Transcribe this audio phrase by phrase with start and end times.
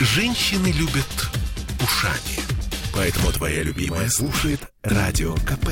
[0.00, 1.28] Женщины любят
[1.82, 2.38] ушами.
[2.94, 5.70] Поэтому твоя любимая слушает Радио КП.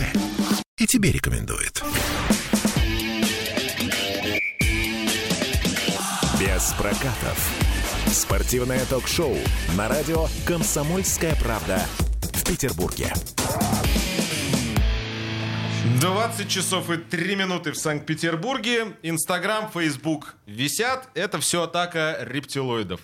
[0.78, 1.80] И тебе рекомендует.
[6.40, 7.50] Без прокатов.
[8.12, 9.36] Спортивное ток-шоу
[9.76, 11.80] на радио «Комсомольская правда»
[12.32, 13.12] в Петербурге.
[16.00, 18.96] 20 часов и 3 минуты в Санкт-Петербурге.
[19.02, 21.08] Инстаграм, Фейсбук висят.
[21.14, 23.00] Это все атака рептилоидов.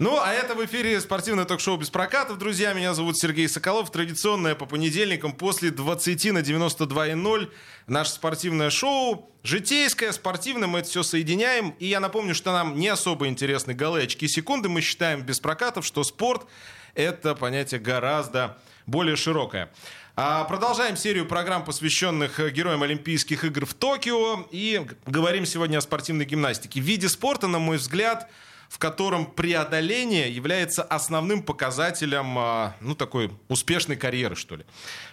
[0.00, 2.38] Ну, а это в эфире спортивное ток-шоу без прокатов.
[2.38, 3.92] Друзья, меня зовут Сергей Соколов.
[3.92, 7.48] Традиционное по понедельникам после 20 на 92,0
[7.86, 9.30] наше спортивное шоу.
[9.44, 11.76] Житейское, спортивное, мы это все соединяем.
[11.78, 14.68] И я напомню, что нам не особо интересны голы, очки, секунды.
[14.68, 16.48] Мы считаем без прокатов, что спорт—
[16.96, 19.70] это понятие гораздо более широкое.
[20.18, 24.46] А, продолжаем серию программ, посвященных э, героям Олимпийских игр в Токио.
[24.50, 26.80] И говорим сегодня о спортивной гимнастике.
[26.80, 28.26] В виде спорта, на мой взгляд,
[28.70, 34.64] в котором преодоление является основным показателем, а, ну, такой успешной карьеры, что ли.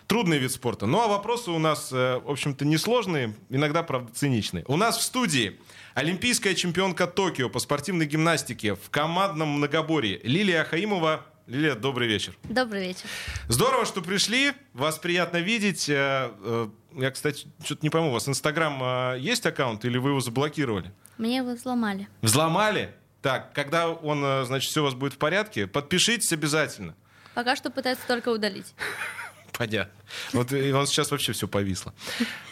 [0.07, 0.85] Трудный вид спорта.
[0.85, 4.63] Ну, а вопросы у нас, э, в общем-то, несложные, иногда, правда, циничные.
[4.69, 5.59] У нас в студии
[5.95, 11.25] олимпийская чемпионка Токио по спортивной гимнастике в командном многоборье Лилия Ахаимова.
[11.45, 12.37] Лилия, добрый вечер.
[12.43, 13.05] Добрый вечер.
[13.49, 14.53] Здорово, что пришли.
[14.73, 15.89] Вас приятно видеть.
[15.89, 20.21] Э, э, я, кстати, что-то не пойму, у вас Инстаграм есть аккаунт или вы его
[20.21, 20.93] заблокировали?
[21.17, 22.07] Мне его взломали.
[22.21, 22.95] Взломали?
[23.21, 26.95] Так, когда он, э, значит, все у вас будет в порядке, подпишитесь обязательно.
[27.33, 28.73] Пока что пытаются только удалить.
[29.53, 29.93] Понятно.
[30.33, 31.93] Вот и он сейчас вообще все повисло.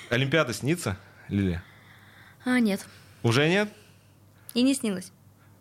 [0.09, 1.63] Олимпиада снится, Лилия?
[2.45, 2.85] А, нет.
[3.23, 3.69] Уже нет?
[4.53, 5.11] И не снилось.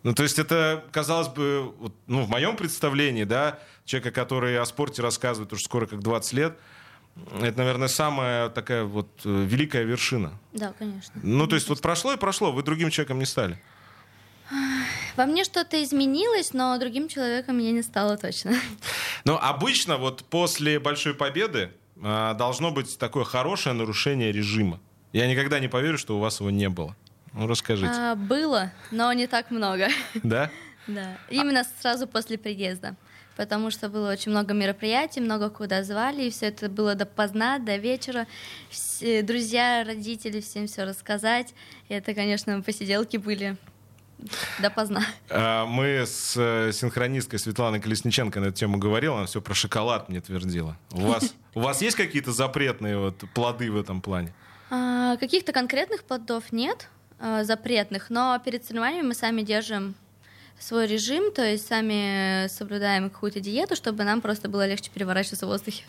[0.03, 4.65] Ну, то есть это, казалось бы, вот, ну, в моем представлении, да, человека, который о
[4.65, 6.59] спорте рассказывает уже скоро как 20 лет,
[7.41, 10.39] это, наверное, самая такая вот э, великая вершина.
[10.53, 11.21] Да, конечно.
[11.23, 13.61] Ну, то есть вот прошло и прошло, вы другим человеком не стали.
[15.17, 18.55] Во мне что-то изменилось, но другим человеком я не стала точно.
[19.25, 24.81] Но обычно вот после большой победы э, должно быть такое хорошее нарушение режима.
[25.13, 26.97] Я никогда не поверю, что у вас его не было.
[27.33, 27.93] Ну, расскажите.
[27.93, 29.89] А, было, но не так много.
[30.23, 30.51] Да?
[30.87, 31.19] Да.
[31.29, 32.97] Именно сразу после приезда.
[33.37, 37.77] Потому что было очень много мероприятий, много куда звали, и все это было допоздна, до
[37.77, 38.27] вечера.
[38.71, 41.55] Все, друзья, родители, всем все рассказать.
[41.89, 43.57] И это, конечно, посиделки были
[44.61, 45.03] допоздна.
[45.31, 50.09] А, мы с э, синхронисткой Светланой Колесниченко на эту тему говорили, она все про шоколад
[50.09, 50.77] мне твердила.
[50.93, 54.33] У вас, у вас есть какие-то запретные вот плоды в этом плане?
[54.71, 56.89] А, каких-то конкретных плодов нет,
[57.21, 59.95] а, запретных, но перед соревнованиями мы сами держим
[60.59, 65.51] свой режим, то есть сами соблюдаем какую-то диету, чтобы нам просто было легче переворачиваться в
[65.51, 65.85] воздухе.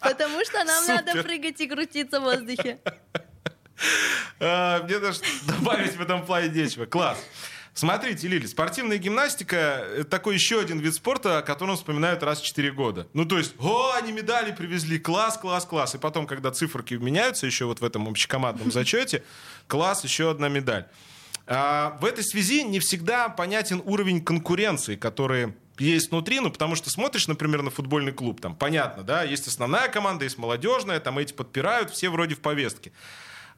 [0.00, 2.78] Потому что нам надо прыгать и крутиться в воздухе.
[4.38, 6.86] А, мне даже добавить в этом плане нечего.
[6.86, 7.18] Класс.
[7.72, 9.56] Смотрите, Лили, спортивная гимнастика—
[9.96, 13.06] это такой еще один вид спорта, о котором вспоминают раз в 4 года.
[13.14, 15.94] Ну, то есть, о, они медали привезли, класс, класс, класс.
[15.94, 19.22] И потом, когда циферки меняются еще вот в этом общекомандном зачете,
[19.68, 20.86] класс, еще одна медаль.
[21.46, 26.90] А, в этой связи не всегда понятен уровень конкуренции, который есть внутри, ну, потому что
[26.90, 31.32] смотришь, например, на футбольный клуб, там, понятно, да, есть основная команда, есть молодежная, там эти
[31.32, 32.92] подпирают, все вроде в повестке.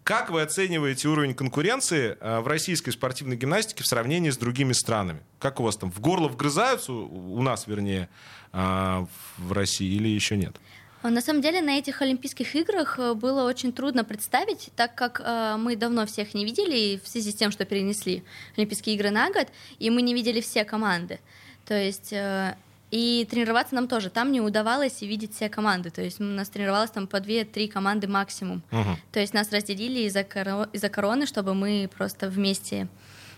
[0.04, 5.20] Как вы оцениваете уровень конкуренции э, в российской спортивной гимнастике в сравнении с другими странами?
[5.38, 8.08] Как у вас там в горло вгрызаются, у нас, вернее,
[8.52, 9.06] э,
[9.38, 10.56] в России или еще нет?
[11.02, 15.56] На самом деле на этих Олимпийских играх э, было очень трудно представить, так как э,
[15.58, 18.22] мы давно всех не видели в связи с тем, что перенесли
[18.56, 19.48] Олимпийские игры на год,
[19.78, 21.20] и мы не видели все команды.
[21.64, 22.56] То есть э,
[22.92, 24.10] и тренироваться нам тоже.
[24.10, 25.88] Там не удавалось видеть все команды.
[25.88, 28.62] То есть у нас тренировалось там по 2-3 команды максимум.
[28.70, 28.96] Uh-huh.
[29.10, 32.88] То есть нас разделили из-за, коро- из-за короны, чтобы мы просто вместе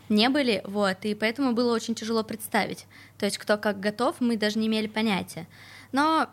[0.09, 0.60] не были.
[0.64, 1.04] Вот.
[1.04, 2.87] И поэтому было очень тяжело представить.
[3.16, 5.47] То есть кто как готов, мы даже не имели понятия.
[5.93, 6.28] Но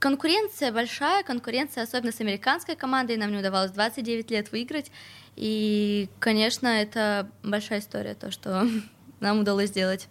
[0.00, 3.16] конкуренция большая, конкуренция особенно с американской командой.
[3.16, 4.90] Нам не удавалось 29 лет выиграть.
[5.36, 8.66] И, конечно, это большая история, то, что
[9.20, 10.08] нам удалось сделать.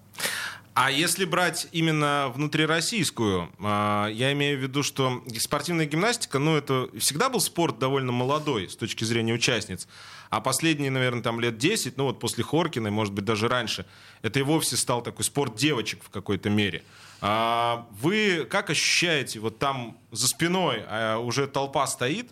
[0.79, 6.87] А если брать именно внутрироссийскую, а, я имею в виду, что спортивная гимнастика, ну, это
[6.99, 9.87] всегда был спорт довольно молодой с точки зрения участниц.
[10.29, 13.87] А последние, наверное, там лет 10, ну вот после Хоркиной, может быть, даже раньше,
[14.21, 16.83] это и вовсе стал такой спорт девочек в какой-то мере.
[17.21, 22.29] А вы как ощущаете, вот там за спиной а уже толпа стоит?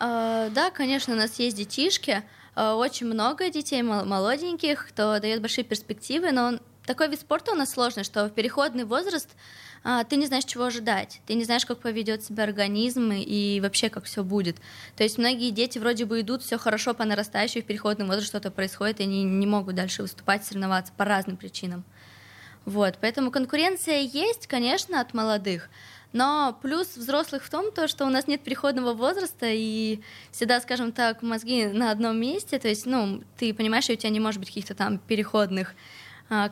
[0.00, 2.24] Да, конечно, у нас есть детишки,
[2.56, 8.04] очень много детей молоденьких, кто дает большие перспективы, но такой вид спорта у нас сложный,
[8.04, 9.28] что в переходный возраст
[9.84, 13.88] а, ты не знаешь, чего ожидать, ты не знаешь, как поведет себя организм и вообще
[13.90, 14.56] как все будет.
[14.96, 18.50] То есть многие дети вроде бы идут, все хорошо по нарастающей, в переходный возраст что-то
[18.50, 21.84] происходит, и они не могут дальше выступать, соревноваться по разным причинам.
[22.64, 25.68] Вот, поэтому конкуренция есть, конечно, от молодых,
[26.12, 30.00] но плюс взрослых в том, то, что у нас нет переходного возраста, и
[30.30, 34.10] всегда, скажем так, мозги на одном месте, то есть, ну, ты понимаешь, что у тебя
[34.10, 35.74] не может быть каких-то там переходных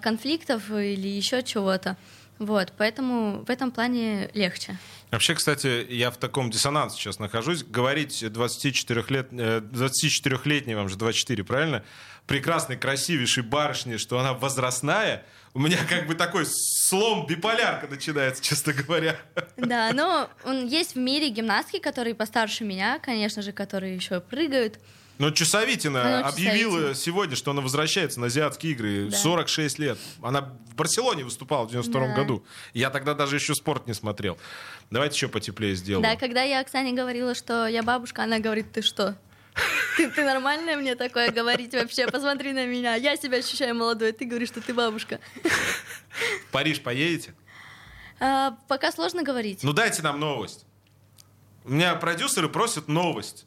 [0.02, 1.96] конфликтов или еще чего-то.
[2.38, 4.78] Вот, поэтому в этом плане легче.
[5.10, 7.64] Вообще, кстати, я в таком диссонансе сейчас нахожусь.
[7.64, 11.84] Говорить 24 лет, 24-летней, вам же 24, правильно?
[12.26, 18.72] Прекрасной, красивейшей барышне, что она возрастная, у меня как бы такой слом биполярка начинается, честно
[18.72, 19.16] говоря.
[19.56, 24.78] Да, но он есть в мире гимнастки, которые постарше меня, конечно же, которые еще прыгают.
[25.20, 26.94] Но Чусовитина объявила Чусовитина.
[26.94, 29.08] сегодня, что она возвращается на азиатские игры.
[29.10, 29.16] Да.
[29.18, 29.98] 46 лет.
[30.22, 32.14] Она в Барселоне выступала в 92 да.
[32.14, 32.42] году.
[32.72, 34.38] Я тогда даже еще спорт не смотрел.
[34.90, 36.02] Давайте еще потеплее сделаем.
[36.02, 39.14] Да, когда я Оксане говорила, что я бабушка, она говорит, ты что?
[39.98, 42.06] Ты, ты нормальная мне такое говорить вообще?
[42.06, 42.94] Посмотри на меня.
[42.94, 45.20] Я себя ощущаю молодой, ты говоришь, что ты бабушка.
[45.42, 47.34] В Париж поедете?
[48.20, 49.62] А, пока сложно говорить.
[49.64, 50.64] Ну дайте нам новость.
[51.66, 53.44] У меня продюсеры просят новость.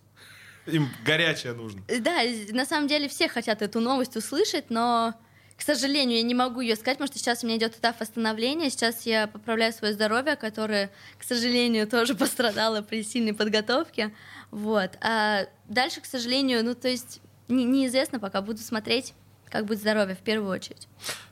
[0.65, 1.83] Им горячая нужно.
[1.99, 5.13] Да, на самом деле все хотят эту новость услышать, но,
[5.57, 8.69] к сожалению, я не могу ее сказать, потому что сейчас у меня идет этап восстановления.
[8.69, 14.13] Сейчас я поправляю свое здоровье, которое, к сожалению, тоже пострадало при сильной подготовке.
[14.51, 14.91] Вот.
[15.01, 18.41] А дальше, к сожалению, ну, то есть не, неизвестно пока.
[18.41, 19.13] Буду смотреть
[19.53, 20.87] как будет здоровье в первую очередь.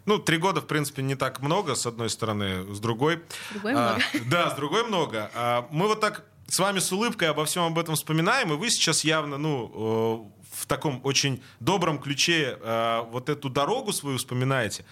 [0.05, 3.23] Ну, три года, в принципе, не так много, с одной стороны, с другой.
[3.49, 4.03] С другой а, много.
[4.29, 5.31] Да, с другой много.
[5.33, 8.69] А, мы вот так с вами с улыбкой обо всем об этом вспоминаем, и вы
[8.69, 14.83] сейчас явно, ну, э, в таком очень добром ключе э, вот эту дорогу свою вспоминаете.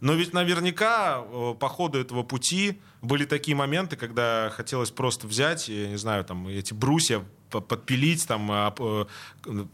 [0.00, 5.68] Но ведь наверняка э, по ходу этого пути были такие моменты, когда хотелось просто взять,
[5.68, 8.50] я не знаю, там эти брусья подпилить, там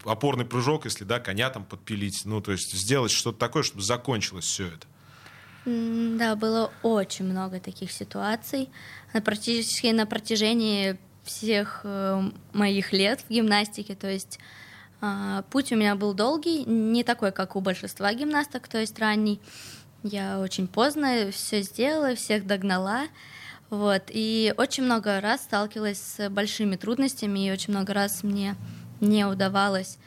[0.04, 4.46] опорный прыжок, если да, коня там подпилить, ну то есть сделать что-то такое, чтобы закончилось
[4.46, 4.88] все это.
[6.18, 8.70] Да, было очень много таких ситуаций.
[9.24, 10.98] Практически на протяжении
[11.28, 14.38] всех э, моих лет в гимнастике, то есть
[15.00, 19.40] э, путь у меня был долгий, не такой, как у большинства гимнасток, то есть ранний.
[20.02, 23.06] Я очень поздно все сделала, всех догнала.
[23.70, 28.56] Вот, и очень много раз сталкивалась с большими трудностями, и очень много раз мне
[29.00, 29.98] не удавалось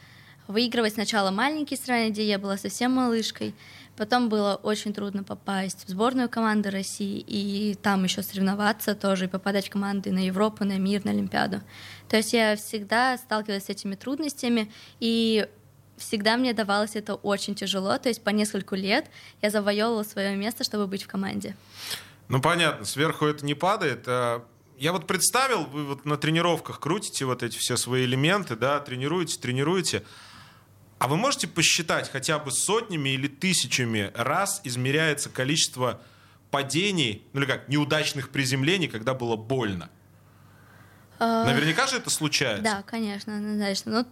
[0.48, 3.54] выигрывать сначала маленькие страны, где я была совсем малышкой,
[4.02, 9.28] Потом было очень трудно попасть в сборную команды России и там еще соревноваться тоже, и
[9.28, 11.62] попадать в команды на Европу, на мир, на Олимпиаду.
[12.10, 15.48] То есть я всегда сталкивалась с этими трудностями, и
[15.98, 17.96] всегда мне давалось это очень тяжело.
[18.00, 19.06] То есть по нескольку лет
[19.44, 21.56] я завоевывала свое место, чтобы быть в команде.
[22.28, 24.06] Ну понятно, сверху это не падает.
[24.08, 24.44] А
[24.80, 29.40] я вот представил, вы вот на тренировках крутите вот эти все свои элементы, да, тренируете,
[29.40, 30.02] тренируете.
[31.02, 36.00] А вы можете посчитать хотя бы сотнями или тысячами раз измеряется количество
[36.52, 39.90] падений, ну или как, неудачных приземлений, когда было больно?
[41.18, 42.64] А, Наверняка же это случается.
[42.64, 43.92] Да, конечно, однозначно.
[43.92, 44.06] Но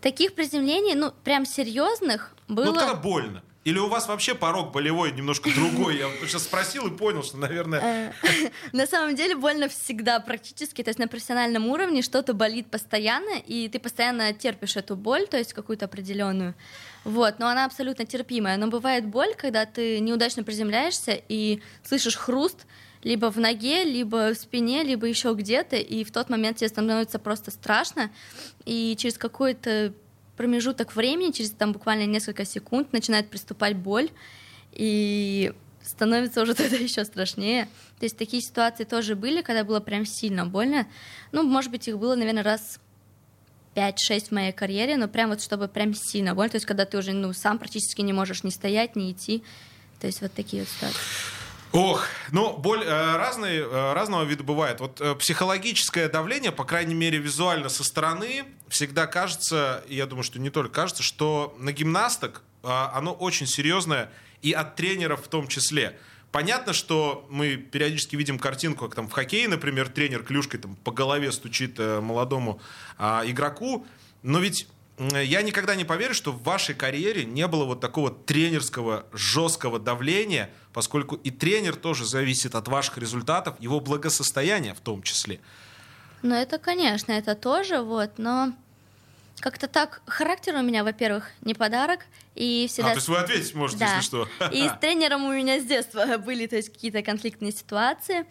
[0.00, 2.64] таких приземлений, ну, прям серьезных было...
[2.64, 3.42] Ну, когда больно.
[3.70, 5.98] Или у вас вообще порог болевой немножко другой?
[5.98, 8.12] Я сейчас спросил и понял, что, наверное...
[8.20, 10.82] Э, на самом деле больно всегда практически.
[10.82, 15.36] То есть на профессиональном уровне что-то болит постоянно, и ты постоянно терпишь эту боль, то
[15.36, 16.56] есть какую-то определенную.
[17.04, 18.56] Вот, но она абсолютно терпимая.
[18.56, 22.66] Но бывает боль, когда ты неудачно приземляешься и слышишь хруст,
[23.04, 27.20] либо в ноге, либо в спине, либо еще где-то, и в тот момент тебе становится
[27.20, 28.10] просто страшно,
[28.64, 29.94] и через какое-то
[30.40, 34.08] промежуток времени, через там буквально несколько секунд, начинает приступать боль,
[34.72, 37.66] и становится уже тогда еще страшнее.
[37.98, 40.86] То есть такие ситуации тоже были, когда было прям сильно больно.
[41.30, 42.80] Ну, может быть, их было, наверное, раз
[43.74, 46.96] 5-6 в моей карьере, но прям вот чтобы прям сильно больно, то есть когда ты
[46.96, 49.42] уже ну, сам практически не можешь ни стоять, ни идти.
[50.00, 51.39] То есть вот такие вот ситуации.
[51.72, 54.80] Ох, ну, боль э, разные, э, разного вида бывает.
[54.80, 60.24] Вот э, психологическое давление, по крайней мере, визуально со стороны, всегда кажется, и я думаю,
[60.24, 64.10] что не только кажется, что на гимнасток э, оно очень серьезное,
[64.42, 65.96] и от тренеров в том числе.
[66.32, 70.90] Понятно, что мы периодически видим картинку, как там в хоккее, например, тренер клюшкой там, по
[70.90, 72.60] голове стучит э, молодому
[72.98, 73.86] э, игроку,
[74.24, 74.66] но ведь
[75.00, 80.50] я никогда не поверю, что в вашей карьере не было вот такого тренерского жесткого давления,
[80.72, 85.40] поскольку и тренер тоже зависит от ваших результатов, его благосостояния в том числе.
[86.22, 88.52] Ну, это, конечно, это тоже, вот, но
[89.40, 92.00] как-то так, характер у меня, во-первых, не подарок,
[92.34, 92.90] и всегда...
[92.90, 93.96] А, то есть вы ответить можете, Да.
[93.96, 94.28] если что.
[94.52, 98.26] И с тренером у меня с детства были, то есть, какие-то конфликтные ситуации.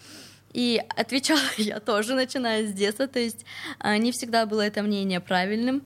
[0.53, 3.43] И отвечала я тоже, начиная с детства, то есть
[3.79, 5.83] а, не всегда было это мнение правильным.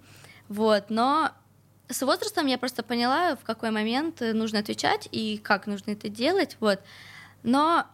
[0.50, 1.32] Вот, но
[1.90, 6.10] с возрастом я просто поняла, в какой момент э, нужно отвечать и как нужно это
[6.10, 6.80] делать, вот.
[7.44, 7.86] Но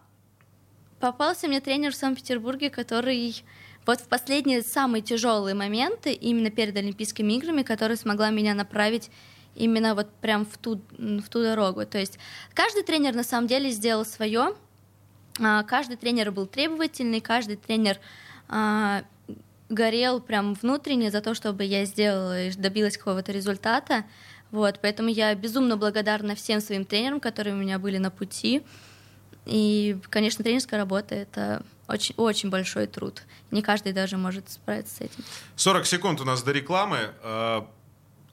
[1.00, 3.44] попался мне тренер в Санкт-Петербурге, который
[3.86, 9.10] вот в последние самые тяжелые моменты, именно перед Олимпийскими играми, который смогла меня направить
[9.54, 11.84] именно вот прям в ту, в ту дорогу.
[11.86, 12.18] То есть
[12.54, 14.54] каждый тренер на самом деле сделал свое,
[15.40, 17.98] а, каждый тренер был требовательный, каждый тренер
[18.48, 19.02] а,
[19.70, 24.04] горел прям внутренне за то, чтобы я сделала и добилась какого-то результата.
[24.50, 28.62] Вот, поэтому я безумно благодарна всем своим тренерам, которые у меня были на пути.
[29.46, 33.22] И, конечно, тренерская работа— это очень, очень большой труд.
[33.50, 35.24] Не каждый даже может справиться с этим.
[35.56, 37.12] 40 секунд у нас до рекламы.
[37.22, 37.62] Э,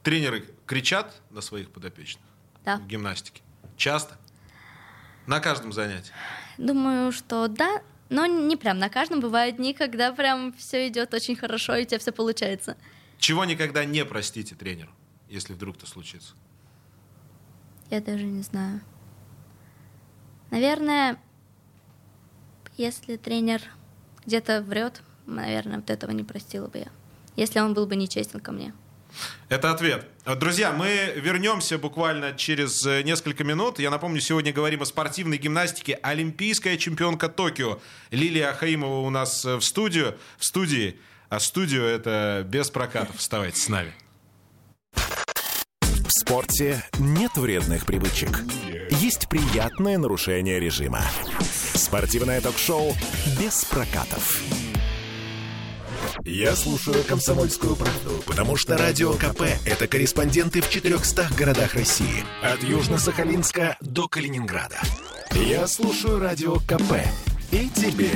[0.03, 2.23] Тренеры кричат на своих подопечных
[2.63, 2.77] Да.
[2.77, 3.41] в гимнастике?
[3.75, 4.15] Часто?
[5.25, 6.11] На каждом занятии?
[6.57, 9.19] Думаю, что да, но не прям на каждом.
[9.19, 12.77] Бывают дни, когда прям все идет очень хорошо, и у тебя все получается.
[13.17, 14.91] Чего никогда не простите тренеру,
[15.27, 16.33] если вдруг это случится?
[17.89, 18.81] Я даже не знаю.
[20.51, 21.19] Наверное,
[22.77, 23.61] если тренер
[24.25, 26.91] где-то врет, наверное, вот этого не простила бы я.
[27.35, 28.73] Если он был бы нечестен ко мне.
[29.49, 30.05] Это ответ.
[30.25, 33.79] Друзья, мы вернемся буквально через э, несколько минут.
[33.79, 35.99] Я напомню, сегодня говорим о спортивной гимнастике.
[36.01, 37.79] Олимпийская чемпионка Токио
[38.11, 40.17] Лилия Ахаимова у нас э, в студию.
[40.37, 40.99] В студии.
[41.29, 43.17] А студию это без прокатов.
[43.17, 43.93] Вставайте с нами.
[44.93, 48.41] В спорте нет вредных привычек.
[48.89, 51.01] Есть приятное нарушение режима.
[51.73, 52.95] Спортивное ток-шоу
[53.39, 54.41] без прокатов.
[56.23, 62.23] Я слушаю «Комсомольскую правду», потому что «Радио КП»— это корреспонденты в 400 городах России.
[62.41, 64.79] От Южно-Сахалинска до Калининграда.
[65.33, 67.05] Я слушаю «Радио КП»
[67.51, 68.11] и тебе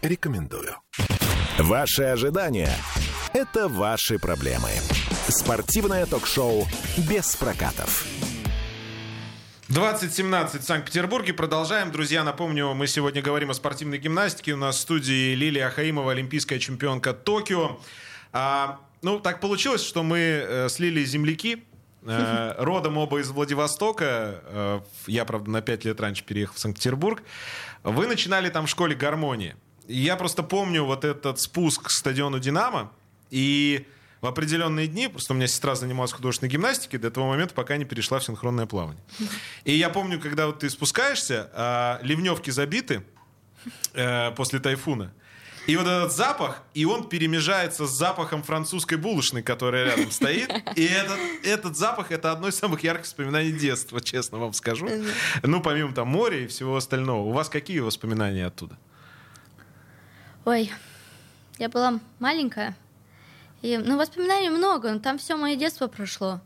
[0.00, 0.76] рекомендую.
[1.58, 2.70] Ваши ожидания—
[3.32, 4.70] это ваши проблемы.
[5.28, 6.66] Спортивное ток-шоу
[6.96, 8.04] без прокатов.
[9.72, 11.32] 2017 в Санкт-Петербурге.
[11.32, 11.90] Продолжаем.
[11.92, 14.52] Друзья, напомню, мы сегодня говорим о спортивной гимнастике.
[14.52, 17.80] У нас в студии Лилия Ахаимова, олимпийская чемпионка Токио.
[18.34, 21.64] А, ну, так получилось, что мы э, с Лилией земляки.
[22.04, 24.42] Э, родом оба из Владивостока.
[24.44, 27.22] Э, я, правда, на 5 лет раньше переехал в Санкт-Петербург.
[27.82, 29.56] Вы начинали там в школе гармонии.
[29.88, 32.92] Я просто помню вот этот спуск к стадиону «Динамо».
[33.30, 33.86] И
[34.22, 37.84] в определенные дни, просто у меня сестра занималась художественной гимнастикой до того момента, пока не
[37.84, 39.02] перешла в синхронное плавание.
[39.64, 43.02] И я помню, когда вот ты спускаешься, а, ливневки забиты
[43.94, 45.12] э, после тайфуна,
[45.68, 50.50] и вот этот запах, и он перемежается с запахом французской булочной, которая рядом стоит.
[50.76, 54.88] И этот, этот запах— это одно из самых ярких воспоминаний детства, честно вам скажу.
[55.44, 57.28] Ну, помимо там моря и всего остального.
[57.28, 58.76] У вас какие воспоминания оттуда?
[60.44, 60.72] Ой,
[61.58, 62.74] я была маленькая.
[63.62, 66.40] И, ну, воспоминаний много, но там все мое детство прошло.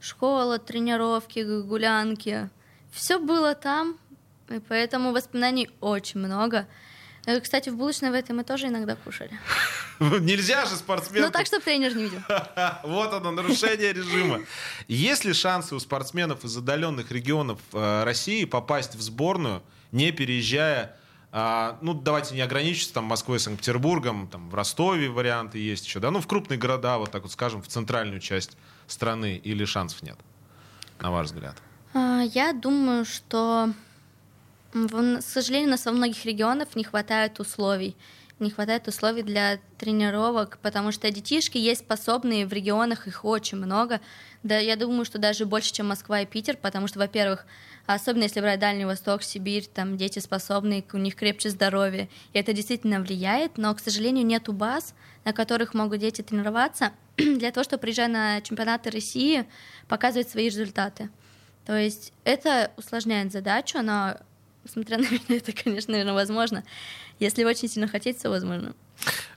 [0.00, 2.48] Школа, тренировки, гулянки.
[2.92, 3.98] Все было там,
[4.48, 6.66] и поэтому воспоминаний очень много.
[7.26, 9.32] Э, Кстати, в булочной в этой мы тоже иногда кушали.
[10.00, 11.26] Нельзя же спортсменку...
[11.26, 12.20] Ну, так, чтобы тренер не видел.
[12.84, 14.40] Вот оно, нарушение режима.
[14.88, 20.96] Есть ли шансы у спортсменов из отдаленных регионов э, России попасть в сборную, не переезжая,
[21.34, 26.10] а, ну, давайте не ограничиться там Москвой, Санкт-Петербургом, там в Ростове варианты есть еще, да,
[26.10, 30.18] ну, в крупные города, вот так вот скажем, в центральную часть страны, или шансов нет,
[31.00, 31.56] на ваш взгляд?
[31.94, 33.72] А, Я думаю, что,
[34.72, 37.96] к сожалению, у нас во многих регионах не хватает условий.
[38.38, 44.00] Не хватает условий для тренировок, потому что детишки есть способные в регионах, их очень много.
[44.42, 47.46] Да, я думаю, что даже больше, чем Москва и Питер, потому что, во-первых,
[47.86, 52.52] особенно если брать Дальний Восток, Сибирь, там дети способные, у них крепче здоровье, и это
[52.52, 57.82] действительно влияет, но, к сожалению, нету баз, на которых могут дети тренироваться для того, чтобы,
[57.82, 59.46] приезжая на чемпионаты России,
[59.88, 61.10] показывать свои результаты.
[61.66, 64.16] То есть это усложняет задачу, но,
[64.64, 66.64] смотря на меня, это, конечно, наверное, возможно.
[67.18, 68.74] Если очень сильно хотеть, все возможно.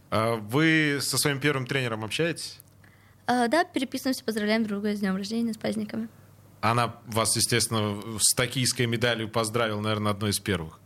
[0.10, 2.60] А Вы со своим первым тренером общаетесь?
[3.28, 6.08] А, да, переписываемся, поздравляем друг друга с днем рождения, с праздниками.
[6.72, 10.80] Она вас, естественно, с токийской медалью поздравила, наверное, одной из первых.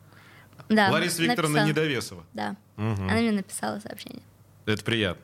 [0.68, 1.68] Да, Лариса Викторовна написала.
[1.68, 2.24] Недовесова.
[2.34, 3.04] Да, Мгм.
[3.06, 4.22] она мне написала сообщение.
[4.66, 5.24] Это приятно.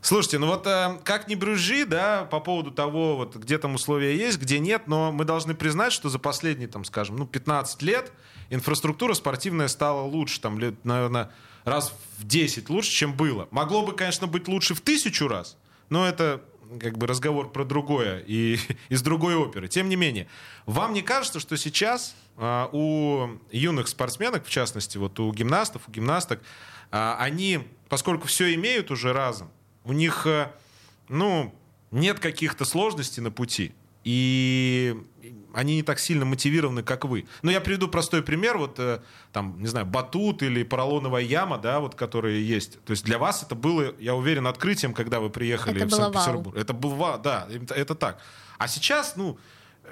[0.00, 4.16] Слушайте, ну вот э, как ни брюжи, да, по поводу того, вот где там условия
[4.16, 8.12] есть, где нет, но мы должны признать, что за последние, там, скажем, ну, 15 лет
[8.48, 11.32] инфраструктура спортивная стала лучше, там, лет, наверное,
[11.64, 13.48] раз в 10 лучше, чем было.
[13.50, 15.56] Могло бы, конечно, быть лучше в тысячу раз,
[15.90, 16.40] но это
[16.80, 18.58] как бы разговор про другое и
[18.88, 19.68] из другой оперы.
[19.68, 20.28] Тем не менее,
[20.66, 25.90] вам не кажется, что сейчас а, у юных спортсменок, в частности, вот у гимнастов, у
[25.90, 26.42] гимнасток,
[26.90, 29.50] а, они, поскольку все имеют уже разом,
[29.84, 30.54] у них, а,
[31.08, 31.54] ну,
[31.90, 33.72] нет каких-то сложностей на пути,
[34.06, 34.96] и
[35.52, 37.26] они не так сильно мотивированы, как вы.
[37.42, 39.00] Но я приведу простой пример, вот э,
[39.32, 42.80] там, не знаю, батут или поролоновая яма, да, вот которые есть.
[42.84, 46.56] То есть для вас это было, я уверен, открытием, когда вы приехали это в Санкт-Петербург.
[46.56, 48.20] Это было, да, это, это так.
[48.58, 49.38] А сейчас, ну,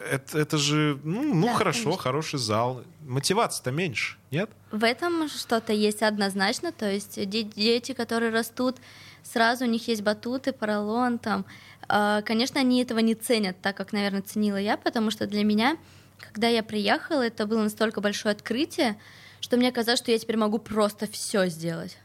[0.08, 2.02] это, это же, ну, ну да, хорошо, конечно.
[2.02, 2.84] хороший зал.
[3.00, 4.50] Мотивация-то меньше, нет?
[4.70, 6.70] В этом что-то есть однозначно.
[6.70, 8.76] То есть дети, которые растут,
[9.24, 11.44] сразу у них есть батуты, поролон, там,
[11.88, 15.76] конечно, они этого не ценят так, как, наверное, ценила я, потому что для меня,
[16.18, 18.96] когда я приехала, это было настолько большое открытие,
[19.40, 21.98] что мне казалось, что я теперь могу просто все сделать.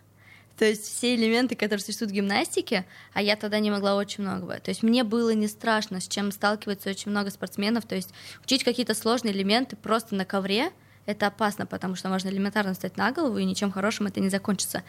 [0.58, 4.60] То есть все элементы, которые существуют в гимнастике, а я тогда не могла очень много.
[4.60, 7.86] То есть мне было не страшно, с чем сталкивается очень много спортсменов.
[7.86, 10.72] То есть учить какие-то сложные элементы просто на ковре—
[11.06, 14.84] это опасно, потому что можно элементарно встать на голову, и ничем хорошим это не закончится.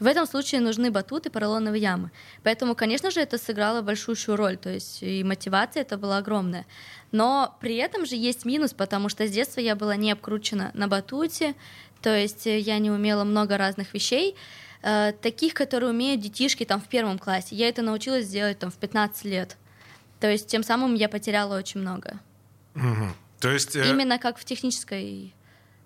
[0.00, 2.10] В этом случае нужны батуты, поролоновые ямы.
[2.42, 6.66] Поэтому, конечно же, это сыграло большущую роль, то есть и мотивация это была огромная.
[7.12, 10.88] Но при этом же есть минус, потому что с детства я была не обкручена на
[10.88, 11.54] батуте,
[12.00, 14.36] то есть я не умела много разных вещей,
[14.82, 17.54] э, таких, которые умеют детишки там в первом классе.
[17.56, 19.56] Я это научилась делать там в 15 лет.
[20.20, 22.18] То есть тем самым я потеряла очень много.
[22.74, 23.14] Угу.
[23.40, 23.90] То есть э...
[23.90, 25.34] именно как в технической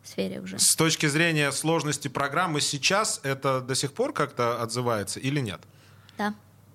[0.08, 0.58] сфере уже.
[0.58, 5.60] С точки зрения сложности программы сейчас это до сих пор как-то отзывается или нет?
[6.18, 6.34] Да.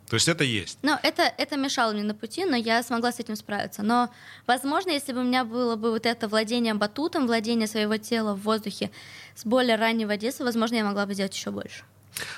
[0.09, 0.77] То есть это есть?
[0.83, 3.81] Ну, это, это мешало мне на пути, но я смогла с этим справиться.
[3.81, 4.11] Но,
[4.45, 8.41] возможно, если бы у меня было бы вот это владение батутом, владение своего тела в
[8.43, 8.91] воздухе
[9.35, 11.83] с более раннего детства, возможно, я могла бы сделать еще больше.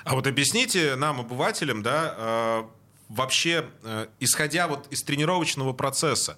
[0.06, 2.64] А вот объясните нам, обывателям, да, э,
[3.10, 6.38] вообще, э, исходя вот из тренировочного процесса,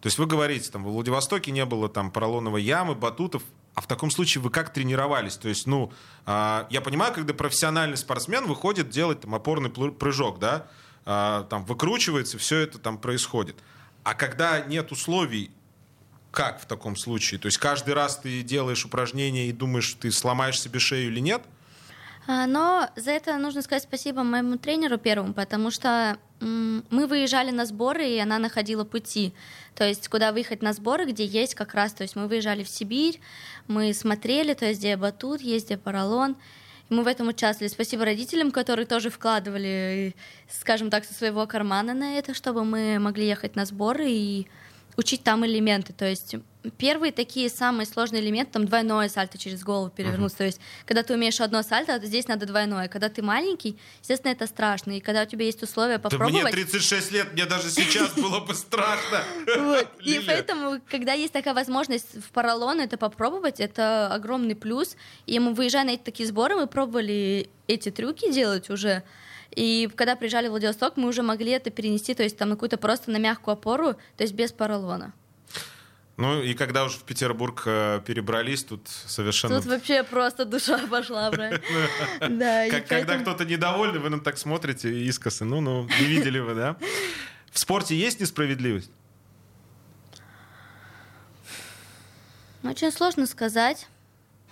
[0.00, 3.42] то есть вы говорите, там, в Владивостоке не было там поролоновой ямы, батутов,
[3.74, 5.36] а в таком случае вы как тренировались?
[5.36, 5.92] То есть, ну,
[6.26, 10.66] э, я понимаю, когда профессиональный спортсмен выходит делать там опорный прыжок, да,
[11.04, 13.56] э, там выкручивается, все это там происходит.
[14.04, 15.50] А когда нет условий,
[16.30, 17.40] как в таком случае?
[17.40, 21.42] То есть каждый раз ты делаешь упражнение и думаешь, ты сломаешь себе шею или нет?
[22.26, 27.64] А, но за это нужно сказать спасибо моему тренеру первому, потому что мы выезжали на
[27.64, 29.32] сборы, и она находила пути.
[29.74, 32.68] То есть, куда выехать на сборы, где есть как раз, то есть мы выезжали в
[32.68, 33.20] Сибирь,
[33.66, 36.36] мы смотрели, то есть, где батут есть, где поролон,
[36.90, 37.72] и мы в этом участвовали.
[37.72, 40.14] Спасибо родителям, которые тоже вкладывали,
[40.50, 44.46] скажем так, со своего кармана на это, чтобы мы могли ехать на сборы и
[44.96, 45.92] учить там элементы.
[45.92, 46.36] То есть
[46.78, 50.36] первые такие самые сложные элементы, там двойное сальто через голову перевернуться.
[50.36, 50.38] Uh-huh.
[50.38, 52.88] То есть, когда ты умеешь одно сальто, то здесь надо двойное.
[52.88, 54.92] Когда ты маленький, естественно, это страшно.
[54.92, 56.34] И когда у тебя есть условия попробовать...
[56.34, 59.22] Да мне 36 лет, мне даже сейчас было бы страшно.
[60.00, 64.96] И поэтому, когда есть такая возможность в поролон это попробовать, это огромный плюс.
[65.26, 69.02] И мы, выезжая на эти такие сборы, мы пробовали эти трюки делать уже.
[69.54, 72.76] И когда приезжали в Владивосток, мы уже могли это перенести, то есть там на какую-то
[72.76, 75.12] просто на мягкую опору, то есть без поролона.
[76.16, 79.56] Ну и когда уже в Петербург э, перебрались, тут совершенно...
[79.56, 81.30] Тут вообще просто душа пошла.
[82.20, 85.44] Да, Когда кто-то недовольный, вы нам так смотрите искосы.
[85.44, 86.76] Ну, ну, не видели вы, да?
[87.50, 88.90] В спорте есть несправедливость?
[92.62, 93.88] Очень сложно сказать.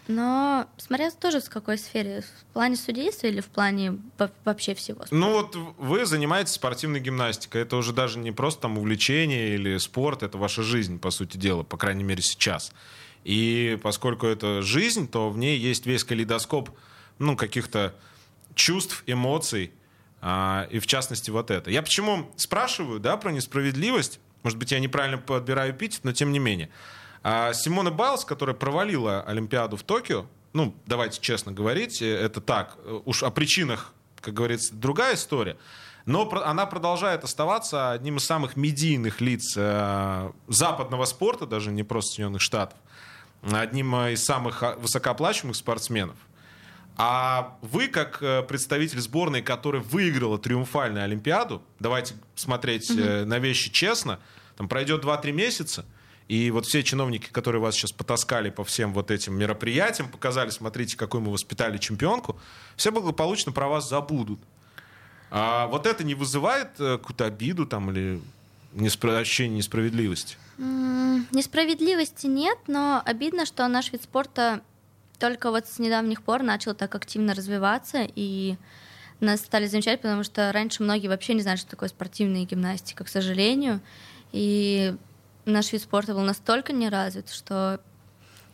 [0.08, 3.98] Но смотря тоже в какой сфере, в плане судейства или в плане
[4.44, 5.04] вообще всего.
[5.10, 10.22] Ну вот вы занимаетесь спортивной гимнастикой, это уже даже не просто там увлечение или спорт,
[10.22, 12.72] это ваша жизнь, по сути дела, по крайней мере сейчас.
[13.24, 16.70] И поскольку это жизнь, то в ней есть весь калейдоскоп
[17.18, 17.94] ну, каких-то
[18.54, 19.72] чувств, эмоций,
[20.20, 21.70] а, и в частности вот это.
[21.70, 26.38] Я почему спрашиваю да, про несправедливость, может быть, я неправильно подбираю эпитет, но тем не
[26.38, 26.68] менее.
[27.22, 32.76] А Симона Байлз, которая провалила Олимпиаду в Токио, ну, давайте честно говорить, э, это так,
[32.84, 35.56] э, уж о причинах, как говорится, другая история,
[36.04, 42.14] но она продолжает оставаться одним из самых медийных лиц э, западного спорта, даже не просто
[42.14, 42.78] Соединенных Штатов,
[43.42, 46.16] одним из самых а, высокооплачиваемых спортсменов.
[46.96, 53.24] А вы, как представитель сборной, которая выиграла триумфальную Олимпиаду, давайте смотреть mm-hmm.
[53.24, 54.18] на вещи честно,
[54.58, 55.86] там пройдет 2-3 месяца,
[56.32, 60.96] и вот все чиновники, которые вас сейчас потаскали по всем вот этим мероприятиям, показали, смотрите,
[60.96, 62.40] какой мы воспитали чемпионку,
[62.74, 64.40] все благополучно про вас забудут.
[65.30, 68.18] А вот это не вызывает э, какую-то обиду там или
[68.72, 69.18] неспро...
[69.18, 70.38] ощущение несправедливости?
[70.56, 74.62] Несправедливости нет, но обидно, что наш вид спорта
[75.18, 78.56] только вот с недавних пор начал так активно развиваться, и
[79.20, 83.08] нас стали замечать, потому что раньше многие вообще не знали, что такое спортивная гимнастика, к
[83.08, 83.82] сожалению.
[84.32, 84.96] И
[85.44, 87.80] наш вид спорта был настолько не развит, что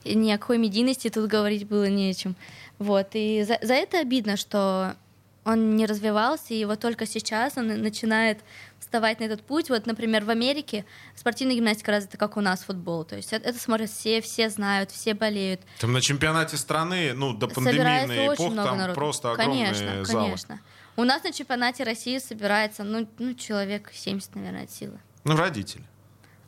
[0.05, 2.37] ни о какой медийности тут говорить было нечем.
[2.79, 3.09] Вот.
[3.13, 4.97] И за, за это обидно, что
[5.45, 8.41] он не развивался, и вот только сейчас он начинает
[8.79, 9.71] вставать на этот путь.
[9.71, 13.05] Вот, например, в Америке спортивная гимнастика развита, как у нас футбол.
[13.05, 15.61] То есть это, это смотрят все, все знают, все болеют.
[15.81, 18.95] Там на чемпионате страны, ну, до пандемийной эпохи, там народу.
[18.95, 20.25] просто огромные конечно, залы.
[20.25, 20.61] Конечно,
[20.97, 24.99] У нас на чемпионате России собирается, ну, ну человек 70, наверное, от силы.
[25.25, 25.85] Ну, родители,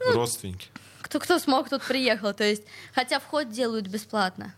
[0.04, 0.68] родственники.
[1.02, 2.32] Кто, кто смог, тот приехал.
[2.34, 2.62] То есть,
[2.94, 4.54] хотя вход делают бесплатно.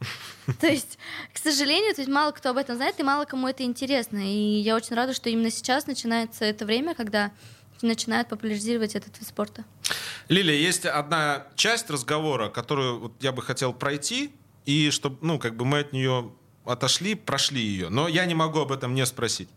[0.60, 0.98] То есть,
[1.32, 4.18] к сожалению, то есть мало кто об этом знает, и мало кому это интересно.
[4.18, 7.32] И я очень рада, что именно сейчас начинается это время, когда
[7.80, 9.64] начинают популяризировать этот вид спорта.
[10.28, 14.32] Лилия, есть одна часть разговора, которую вот я бы хотел пройти,
[14.66, 16.32] и чтобы, ну, как бы мы от нее
[16.64, 17.88] отошли, прошли ее.
[17.88, 19.48] Но я не могу об этом не спросить.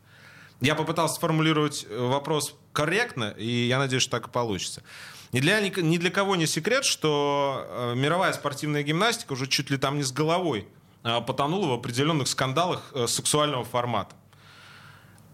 [0.60, 4.84] Я попытался сформулировать э, вопрос корректно, и я надеюсь, что так и получится.
[5.34, 9.78] Ни для, ни для кого не секрет, что э, мировая спортивная гимнастика уже чуть ли
[9.78, 10.68] там не с головой
[11.04, 14.16] э, потонула в определенных скандалах э, сексуального формата.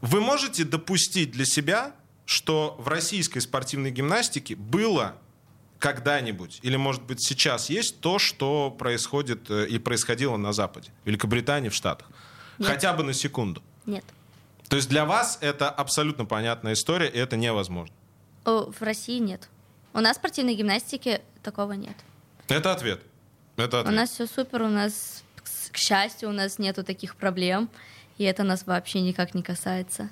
[0.01, 1.93] Вы можете допустить для себя,
[2.25, 5.15] что в российской спортивной гимнастике было
[5.77, 11.69] когда-нибудь, или, может быть, сейчас есть то, что происходит и происходило на Западе, в Великобритании,
[11.69, 12.07] в Штатах?
[12.57, 12.67] Нет.
[12.67, 13.61] Хотя бы на секунду.
[13.85, 14.05] Нет.
[14.69, 17.93] То есть для вас это абсолютно понятная история, и это невозможно?
[18.45, 19.49] В России нет.
[19.93, 21.95] У нас в спортивной гимнастике такого нет.
[22.47, 23.01] Это ответ.
[23.57, 23.93] Это ответ.
[23.93, 25.23] У нас все супер, у нас,
[25.71, 27.69] к счастью, у нас нету таких проблем,
[28.17, 30.09] и это нас вообще никак не касается.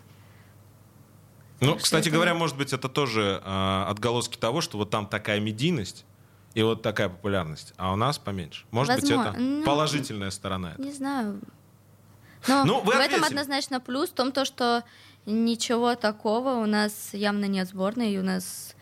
[1.59, 2.15] Ну, так кстати это...
[2.15, 6.05] говоря, может быть, это тоже э, отголоски того, что вот там такая медийность
[6.53, 8.65] и вот такая популярность, а у нас поменьше.
[8.71, 9.17] Может Возможно.
[9.17, 10.73] быть, это ну, положительная сторона.
[10.77, 11.39] Не знаю.
[12.47, 14.83] Но ну, в этом однозначно плюс в том, то, что
[15.25, 18.75] ничего такого у нас явно нет сборной, и у нас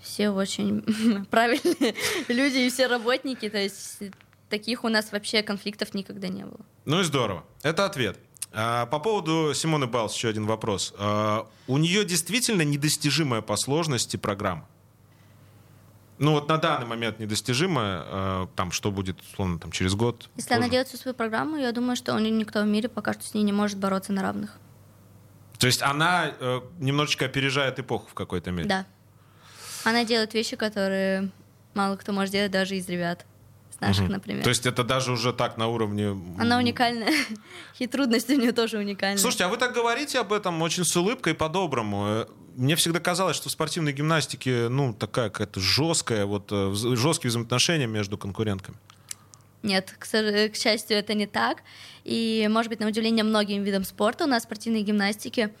[0.00, 0.82] все очень
[1.30, 1.94] правильные
[2.28, 3.98] люди и все работники, то есть
[4.48, 6.60] таких у нас вообще конфликтов никогда не было.
[6.84, 7.44] Ну и здорово.
[7.62, 8.18] Это ответ.
[8.52, 10.94] А, по поводу Симоны Балс еще один вопрос.
[10.98, 14.68] А, у нее действительно недостижимая по сложности программа?
[16.18, 20.30] Ну вот на данный момент недостижимая, а, там что будет, условно, там через год?
[20.36, 20.60] Если позже.
[20.60, 23.42] она делает всю свою программу, я думаю, что никто в мире пока что с ней
[23.42, 24.58] не может бороться на равных.
[25.58, 28.68] То есть она э, немножечко опережает эпоху в какой-то мере?
[28.68, 28.86] Да.
[29.86, 31.30] Она делает вещи, которые
[31.74, 33.24] мало кто может делать даже из ребят.
[33.78, 34.12] Наших, угу.
[34.12, 34.42] например.
[34.42, 36.18] То есть это даже уже так на уровне...
[36.38, 37.12] Она уникальная.
[37.78, 39.18] И трудности у нее тоже уникальные.
[39.18, 42.06] Слушайте, а вы так говорите об этом очень с улыбкой по-доброму.
[42.06, 47.28] Э, мне всегда казалось, что в спортивной гимнастике, ну, такая какая-то жесткая, вот, э, жесткие
[47.28, 48.78] взаимоотношения между конкурентками.
[49.62, 51.58] Нет, к, к счастью, это не так.
[52.02, 55.52] И, может быть, на удивление многим видам спорта у нас в спортивной гимнастике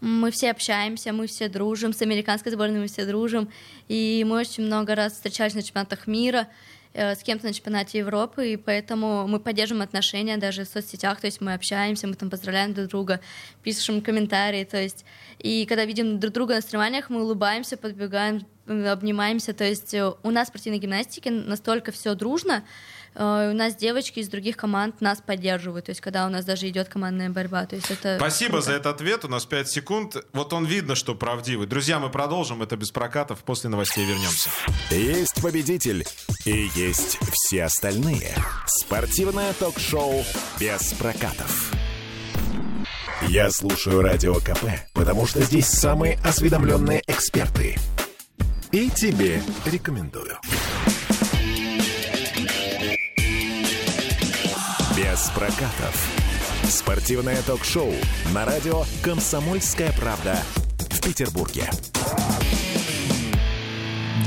[0.00, 3.48] мы все общаемся, мы все дружим, с американской сборной мы все дружим,
[3.88, 6.48] и мы очень много раз встречались на чемпионатах мира,
[6.94, 11.26] э, с кем-то на чемпионате Европы, и поэтому мы поддерживаем отношения даже в соцсетях, то
[11.26, 13.20] есть мы общаемся, мы там поздравляем друг друга,
[13.62, 15.04] пишем комментарии, то есть.
[15.38, 20.30] И когда видим друг друга на соревнованиях, мы улыбаемся, подбегаем, обнимаемся, то есть э, у
[20.30, 22.64] нас в спортивной гимнастике настолько все дружно,
[23.14, 26.68] Э, у нас девочки из других команд нас поддерживают, то есть когда у нас даже
[26.68, 27.66] идет командная борьба.
[27.66, 28.66] То есть это Спасибо круто.
[28.66, 30.16] за этот ответ, у нас 5 секунд.
[30.32, 31.66] Вот он видно, что правдивый.
[31.66, 34.50] Друзья, мы продолжим, это без прокатов, после новостей вернемся.
[34.90, 36.06] Есть победитель
[36.44, 38.34] и есть все остальные.
[38.66, 40.24] Спортивное ток-шоу
[40.60, 41.72] без прокатов.
[43.26, 47.76] Я слушаю Радио КП, потому что здесь самые осведомленные эксперты.
[48.70, 50.38] И тебе рекомендую.
[55.18, 56.08] Без прокатов.
[56.68, 57.92] Спортивное ток-шоу
[58.32, 60.38] на радио «Комсомольская правда»
[60.90, 61.68] в Петербурге.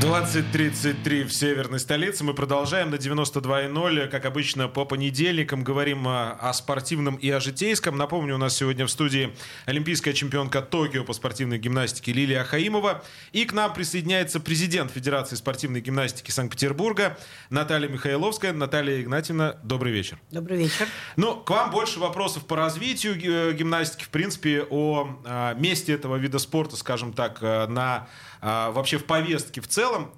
[0.01, 2.23] 20.33 в северной столице.
[2.23, 4.07] Мы продолжаем на 92.0.
[4.07, 7.95] Как обычно, по понедельникам говорим о, о спортивном и о житейском.
[7.99, 9.31] Напомню, у нас сегодня в студии
[9.67, 13.03] олимпийская чемпионка Токио по спортивной гимнастике Лилия Хаимова.
[13.31, 17.19] И к нам присоединяется президент Федерации спортивной гимнастики Санкт-Петербурга
[17.51, 18.53] Наталья Михайловская.
[18.53, 20.17] Наталья Игнатьевна, добрый вечер.
[20.31, 20.87] Добрый вечер.
[21.15, 26.15] Ну, к вам больше вопросов по развитию э, гимнастики, в принципе, о, о месте этого
[26.15, 28.07] вида спорта, скажем так, э, на
[28.41, 30.11] а, вообще в повестке в целом,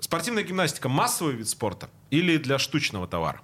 [0.00, 3.40] спортивная гимнастика массовый вид спорта или для штучного товара?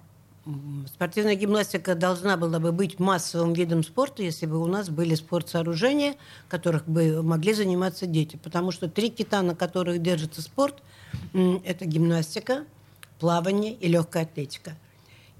[0.87, 6.15] Спортивная гимнастика должна была бы быть массовым видом спорта, если бы у нас были спортсооружения,
[6.49, 8.35] которых бы могли заниматься дети.
[8.35, 10.83] Потому что три кита, на которых держится спорт,
[11.33, 12.65] это гимнастика,
[13.19, 14.75] плавание и легкая атлетика.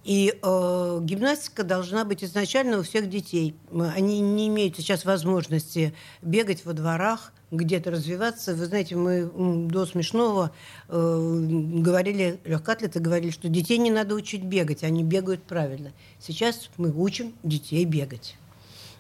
[0.04, 3.56] И э, гимнастика должна быть изначально у всех детей.
[3.72, 8.54] Они не имеют сейчас возможности бегать во дворах, где-то развиваться.
[8.54, 9.30] Вы знаете, мы
[9.70, 10.52] до смешного
[10.90, 11.40] э,
[11.78, 15.92] говорили, легкоатлеты говорили, что детей не надо учить бегать, они бегают правильно.
[16.20, 18.36] Сейчас мы учим детей бегать.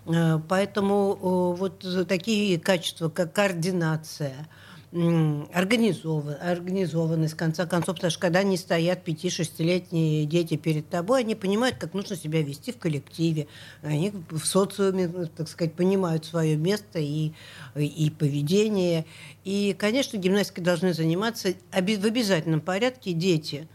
[0.05, 1.17] Э, поэтому
[1.55, 4.47] э, вот такие качества, как координация–
[4.93, 11.34] организован, организованность, в конце концов, потому что когда они стоят 5-6-летние дети перед тобой, они
[11.34, 13.47] понимают, как нужно себя вести в коллективе,
[13.82, 17.32] они в социуме, так сказать, понимают свое место и,
[17.75, 19.06] и поведение.
[19.43, 23.67] И, конечно, гимнастикой должны заниматься в обязательном порядке дети,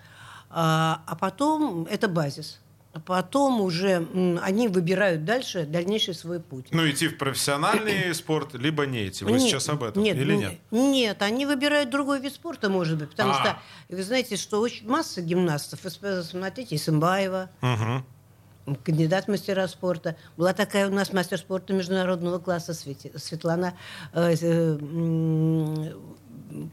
[0.50, 2.61] а, а потом это базис
[2.98, 4.06] а потом уже
[4.42, 6.66] они выбирают дальше дальнейший свой путь.
[6.72, 9.24] Ну, идти в профессиональный спорт, либо не идти.
[9.24, 10.58] Вы нет, сейчас об этом нет, или нет?
[10.72, 13.61] Нет, они выбирают другой вид спорта, может быть, потому А-а-а.
[13.88, 15.80] что вы знаете, что очень масса гимнастов.
[16.24, 18.76] Смотрите, Исымбаева, угу.
[18.82, 20.16] кандидат в мастера спорта.
[20.37, 23.74] Была такая у нас мастер спорта международного класса Светлана
[24.12, 24.78] э, э,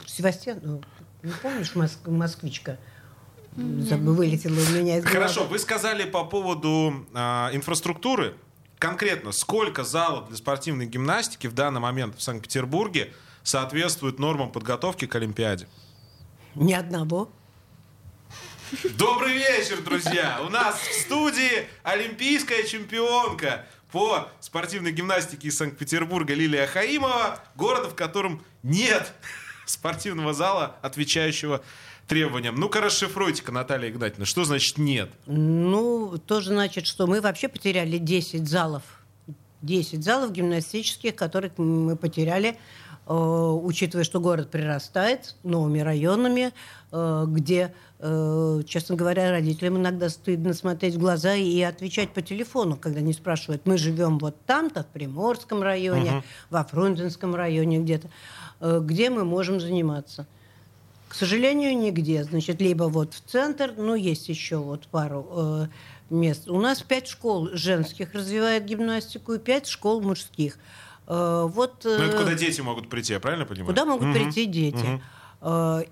[0.08, 0.82] Севастьян, ну,
[1.22, 2.80] не помнишь, москвичка?
[3.56, 5.20] Вылетело у меня из головы.
[5.20, 7.20] Хорошо, вы сказали по поводу э,
[7.54, 8.36] инфраструктуры.
[8.80, 13.14] Конкретно, сколько залов для спортивной гимнастики в данный момент в Санкт-Петербурге
[13.44, 15.68] соответствует нормам подготовки к Олимпиаде?
[16.56, 17.32] Ни одного.
[18.98, 20.40] Добрый вечер, друзья!
[20.46, 27.96] У нас в студии олимпийская чемпионка по спортивной гимнастике из Санкт-Петербурга Лилия Хаимова, города, в
[27.96, 29.14] котором нет
[29.66, 31.62] спортивного зала, отвечающего
[32.08, 32.56] требованиям.
[32.56, 35.10] Ну-ка, расшифруйте-ка, Наталья Игнатьевна, что значит нет?
[35.26, 38.84] Ну, тоже значит, что мы вообще потеряли 10 залов.
[39.62, 42.58] 10 залов гимнастических, которых мы потеряли,
[43.14, 46.52] учитывая, что город прирастает новыми районами,
[46.92, 52.78] э, где, э, честно говоря, родителям иногда стыдно смотреть в глаза и отвечать по телефону,
[52.78, 56.24] когда они спрашивают, мы живем вот там-то, в Приморском районе, uh-huh.
[56.50, 58.10] во Фрунзенском районе где-то,
[58.62, 60.26] э, где мы можем заниматься.
[61.08, 62.24] К сожалению, нигде.
[62.24, 65.68] Значит, либо вот в центр, ну, есть еще вот пару э,
[66.10, 66.50] мест.
[66.50, 70.58] У нас пять школ женских развивает гимнастику и пять школ мужских.
[71.08, 73.68] Э, вот, э, ну, это куда дети могут прийти, я правильно понимаю?
[73.68, 74.14] Куда могут угу.
[74.14, 74.76] прийти дети.
[74.76, 75.02] Угу.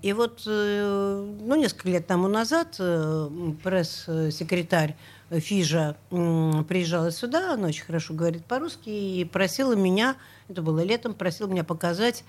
[0.02, 3.28] И вот, э, ну, несколько лет тому назад э,
[3.62, 4.96] пресс-секретарь
[5.30, 10.16] Фижа приезжала сюда, она очень хорошо говорит по-русски, и просила меня,
[10.48, 12.24] это было летом, просила меня показать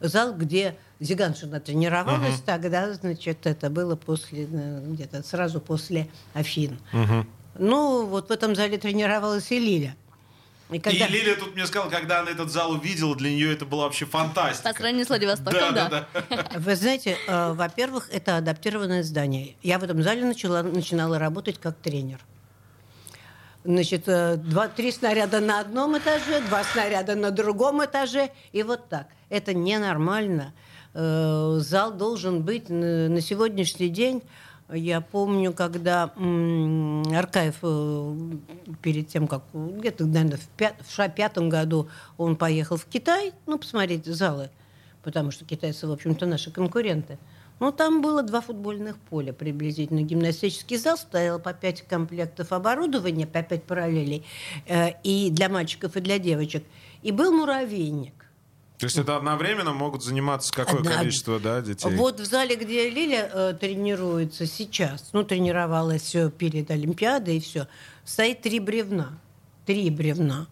[0.00, 2.46] зал, где Зиганшина тренировалась uh-huh.
[2.46, 6.78] тогда, значит, это было после, э, где-то сразу после Афин.
[6.92, 7.26] Uh-huh.
[7.58, 9.96] Ну, вот в этом зале тренировалась и Лиля.
[10.70, 11.06] И, когда...
[11.06, 14.06] и Лиля тут мне сказала, когда она этот зал увидела, для нее это была вообще
[14.06, 14.68] фантастика.
[14.68, 15.88] По сравнению с Владивостоком, да.
[15.88, 16.08] да.
[16.12, 16.46] да.
[16.56, 19.56] Вы знаете, э, во-первых, это адаптированное здание.
[19.62, 22.20] Я в этом зале начала, начинала работать как тренер.
[23.64, 28.88] Значит, э, два, три снаряда на одном этаже, два снаряда на другом этаже, и вот
[28.88, 29.08] так.
[29.28, 30.54] Это ненормально.
[30.94, 34.22] Э, зал должен быть на сегодняшний день.
[34.72, 38.16] Я помню, когда Аркаев э,
[38.82, 43.58] перед тем, как где-то, наверное, в, пят, в пятом году он поехал в Китай, ну,
[43.58, 44.50] посмотреть залы,
[45.02, 47.18] потому что китайцы, в общем-то, наши конкуренты.
[47.58, 50.02] Ну, там было два футбольных поля приблизительно.
[50.02, 54.24] Гимнастический зал стоял по пять комплектов оборудования, по пять параллелей,
[54.66, 56.64] э, и для мальчиков, и для девочек.
[57.02, 58.29] И был муравейник.
[58.80, 60.96] То есть это одновременно могут заниматься какое Одна...
[60.96, 61.94] количество да, детей?
[61.96, 67.68] Вот в зале, где Лиля э, тренируется сейчас, ну, тренировалась все перед Олимпиадой и все,
[68.06, 69.18] стоит три бревна.
[69.66, 70.46] Три бревна.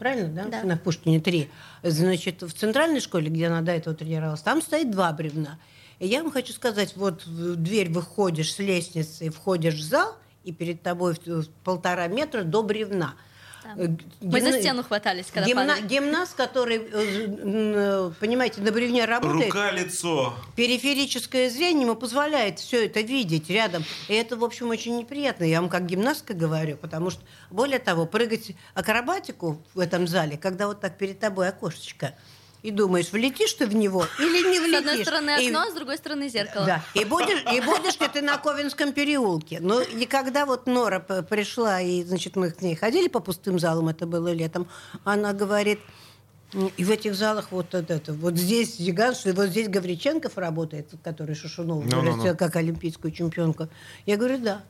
[0.00, 0.48] Правильно, да?
[0.48, 0.64] да.
[0.64, 1.48] На Пушкине три.
[1.84, 5.60] Значит, в центральной школе, где она до этого тренировалась, там стоит два бревна.
[6.00, 10.50] И я вам хочу сказать, вот в дверь выходишь с лестницы, входишь в зал, и
[10.50, 11.14] перед тобой
[11.62, 13.14] полтора метра до бревна–
[13.76, 13.88] Э,
[14.20, 15.66] Мы за стену хватались, когда Гимна...
[15.66, 15.86] падали.
[15.86, 19.46] Гимнаст, который, э, понимаете, на бревне работает.
[19.46, 20.34] Рука, лицо.
[20.56, 23.84] Периферическое зрение ему позволяет все это видеть рядом.
[24.08, 25.44] И это, в общем, очень неприятно.
[25.44, 30.66] Я вам как гимнастка говорю, потому что, более того, прыгать акробатику в этом зале, когда
[30.66, 32.14] вот так перед тобой окошечко–
[32.64, 34.74] и думаешь, влетишь ты в него или не влетишь.
[34.74, 35.70] С одной стороны окно, и...
[35.70, 36.64] с другой стороны зеркало.
[36.64, 39.60] Да, и будешь, и будешь ли ты на Ковенском переулке.
[39.60, 43.58] Но ну, и когда вот Нора пришла, и, значит, мы к ней ходили по пустым
[43.58, 44.66] залам, это было летом,
[45.04, 45.78] она говорит,
[46.78, 51.84] и в этих залах вот это, вот здесь гигант, вот здесь Гавриченков работает, который Шушунов
[51.84, 52.34] no, no, no.
[52.34, 53.68] как олимпийскую чемпионку.
[54.06, 54.62] Я говорю, да.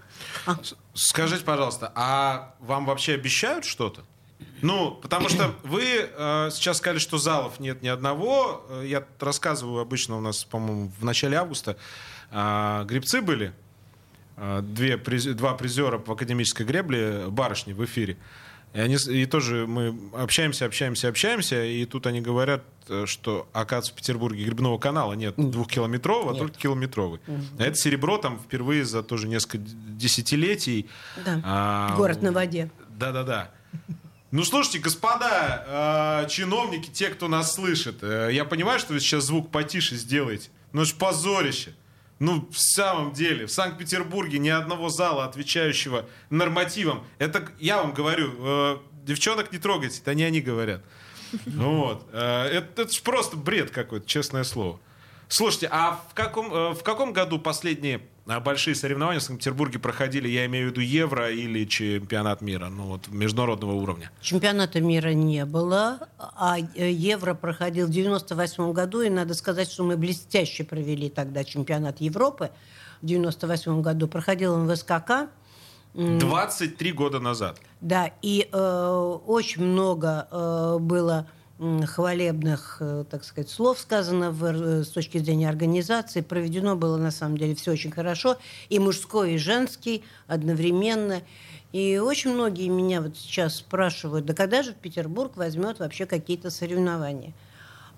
[0.46, 0.56] А.
[0.94, 4.02] Скажите, пожалуйста, а вам вообще обещают что-то?
[4.64, 8.64] Ну, потому что вы э, сейчас сказали, что залов нет ни одного.
[8.70, 11.76] Э, я рассказываю обычно у нас, по-моему, в начале августа
[12.30, 13.52] э, грибцы были.
[14.36, 18.16] э, две, два призера по академической гребле, барышни в эфире.
[18.72, 23.92] И, они, и тоже мы общаемся, общаемся, общаемся, и тут они говорят, э, что, оказывается,
[23.92, 27.20] в Петербурге грибного канала нет двухкилометрового, а только километровый.
[27.26, 27.40] Угу.
[27.58, 30.88] А это серебро там впервые за тоже несколько десятилетий.
[31.24, 31.40] Да.
[31.44, 32.70] А, Город на воде.
[32.88, 33.50] Да-да-да.
[34.34, 39.26] Ну, слушайте, господа, э, чиновники, те, кто нас слышит, э, я понимаю, что вы сейчас
[39.26, 41.72] звук потише сделаете, но это же позорище.
[42.18, 47.04] Ну, в самом деле, в Санкт-Петербурге ни одного зала, отвечающего нормативам.
[47.18, 50.82] Это, я вам говорю, э, девчонок не трогайте, это не они говорят.
[51.46, 52.04] Вот.
[52.12, 54.80] Э, это, это же просто бред какой-то, честное слово.
[55.28, 58.00] Слушайте, а в каком, э, в каком году последние
[58.40, 63.08] большие соревнования в Санкт-Петербурге проходили, я имею в виду Евро или чемпионат мира, ну вот
[63.08, 64.10] международного уровня?
[64.20, 69.84] Чемпионата мира не было, а э, Евро проходил в 98 году, и надо сказать, что
[69.84, 72.50] мы блестяще провели тогда чемпионат Европы
[73.02, 74.08] в 98 году.
[74.08, 75.28] Проходил он в СКК.
[75.94, 77.60] 23 года назад.
[77.80, 84.84] Да, и э, очень много э, было хвалебных, э, так сказать, слов сказано в, э,
[84.84, 86.20] с точки зрения организации.
[86.20, 88.38] Проведено было, на самом деле, все очень хорошо.
[88.68, 91.22] И мужской, и женский одновременно.
[91.72, 97.32] И очень многие меня вот сейчас спрашивают, да когда же Петербург возьмет вообще какие-то соревнования?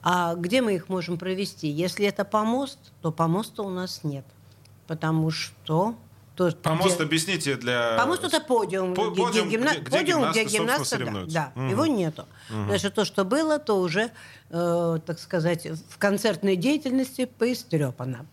[0.02, 1.68] А где мы их можем провести?
[1.68, 4.24] Если это помост, то помоста у нас нет.
[4.86, 5.96] Потому что
[6.36, 7.04] то, Помост где...
[7.04, 7.96] объясните для...
[7.96, 9.70] Помост это подиум, По, где, подиум, гимна...
[9.70, 11.64] где, где подиум, где гимнасты, да, да угу.
[11.64, 12.26] его нету.
[12.50, 12.64] Угу.
[12.66, 14.10] Значит, то, что было, то уже,
[14.50, 18.26] э, так сказать, в концертной деятельности поистрепано.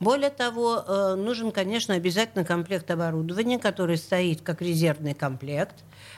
[0.00, 5.76] Более того, э, нужен, конечно, обязательно комплект оборудования, который стоит как резервный комплект,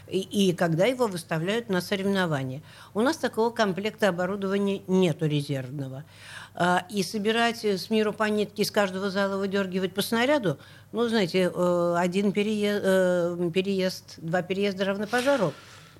[0.08, 2.62] и, и когда его выставляют на соревнования.
[2.94, 6.04] У нас такого комплекта оборудования нету резервного.
[6.60, 10.58] А, и собирать с миру по нитке из каждого зала выдергивать по снаряду,
[10.90, 15.52] ну, знаете, э, один переезд, э, переезд два переезда равно пожару.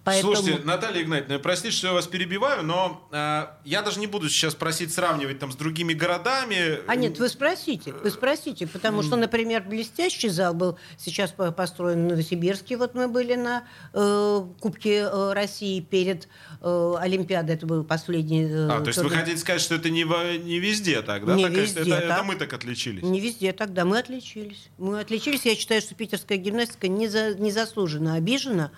[0.09, 0.37] Поэтому...
[0.37, 4.55] Слушайте, Наталья Игнатьевна, простите, что я вас перебиваю, но э, я даже не буду сейчас
[4.55, 6.81] просить сравнивать там с другими городами.
[6.87, 12.11] А нет, вы спросите, вы спросите, потому что, например, блестящий зал был сейчас построен в
[12.11, 16.29] Новосибирске, вот мы были на э, Кубке э, России перед
[16.61, 18.45] э, Олимпиадой, это был последний...
[18.45, 20.05] Э, а, то есть вы хотите сказать, что это не,
[20.39, 21.35] не везде так, да?
[21.35, 22.05] Не так, везде это, так.
[22.05, 23.03] это мы так отличились?
[23.03, 24.69] Не везде так, да, мы отличились.
[24.79, 28.71] Мы отличились, я считаю, что питерская гимнастика не за, незаслуженно обижена,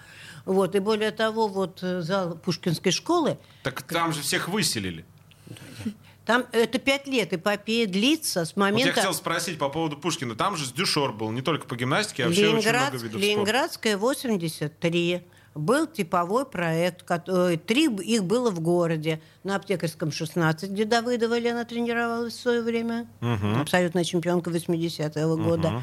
[0.52, 3.38] вот, и более того, вот э, зал Пушкинской школы...
[3.62, 5.04] Так там же всех выселили.
[6.26, 8.88] Там это пять лет, эпопея длится с момента...
[8.88, 10.34] Вот я хотел спросить по поводу Пушкина.
[10.34, 13.96] Там же дюшор был, не только по гимнастике, а вообще Ленинград, очень много видов Ленинградская
[13.96, 15.22] 83
[15.54, 21.64] был типовой проект, который, три их было в городе, на Аптекарском 16, где Давыдова Лена
[21.64, 23.60] тренировалась в свое время, угу.
[23.60, 25.42] абсолютная чемпионка 80-го угу.
[25.42, 25.82] года.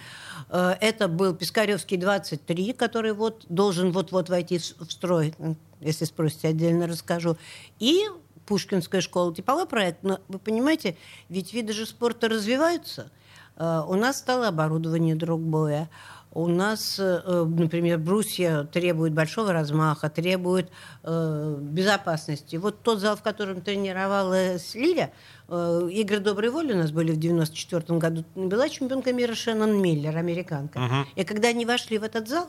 [0.49, 5.33] Э, это был Пискаревский 23, который вот должен вот-вот войти в строй,
[5.81, 7.37] если спросите, отдельно расскажу.
[7.79, 8.05] И
[8.45, 10.03] Пушкинская школа, типовой проект.
[10.03, 10.95] Но вы понимаете,
[11.29, 13.11] ведь виды же спорта развиваются.
[13.57, 15.89] Э, у нас стало оборудование другое.
[16.31, 20.69] У нас, э, например, брусья требуют большого размаха, требуют
[21.03, 22.57] э, безопасности.
[22.57, 25.11] Вот тот зал, в котором тренировалась Лиля,
[25.47, 30.15] э, игры доброй воли у нас были в 94 году, была чемпионка мира Шеннон Миллер,
[30.15, 30.79] американка.
[30.79, 31.05] Uh-huh.
[31.15, 32.47] И когда они вошли в этот зал,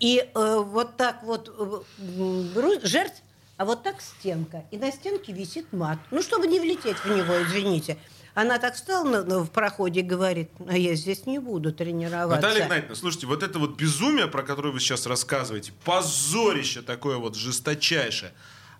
[0.00, 3.22] и э, вот так вот э, жертв,
[3.56, 4.64] а вот так стенка.
[4.70, 5.98] И на стенке висит мат.
[6.10, 7.96] Ну, чтобы не влететь в него, извините.
[8.36, 12.36] Она так встала в проходе и говорит, а я здесь не буду тренироваться.
[12.36, 17.34] Наталья Игнатьевна, слушайте, вот это вот безумие, про которое вы сейчас рассказываете, позорище такое вот
[17.34, 18.32] жесточайшее.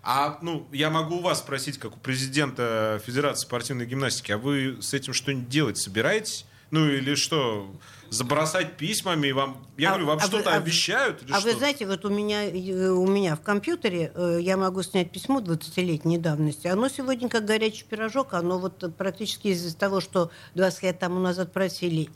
[0.03, 4.77] А, ну, я могу у вас спросить, как у президента Федерации спортивной гимнастики, а вы
[4.79, 6.45] с этим что-нибудь делать собираетесь?
[6.71, 7.69] Ну, или что,
[8.09, 11.23] забросать письмами, вам, я а, говорю, вам а что-то а, обещают?
[11.23, 11.49] Или а что?
[11.49, 15.39] вы знаете, вот у меня, э, у меня в компьютере э, я могу снять письмо
[15.39, 16.67] 20-летней давности.
[16.67, 21.53] Оно сегодня как горячий пирожок, оно вот практически из-за того, что 20 лет тому назад
[21.53, 22.09] просили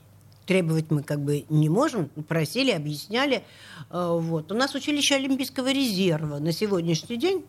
[0.45, 3.43] требовать мы как бы не можем, просили, объясняли.
[3.89, 4.51] Э, вот.
[4.51, 7.45] У нас училище Олимпийского резерва на сегодняшний день,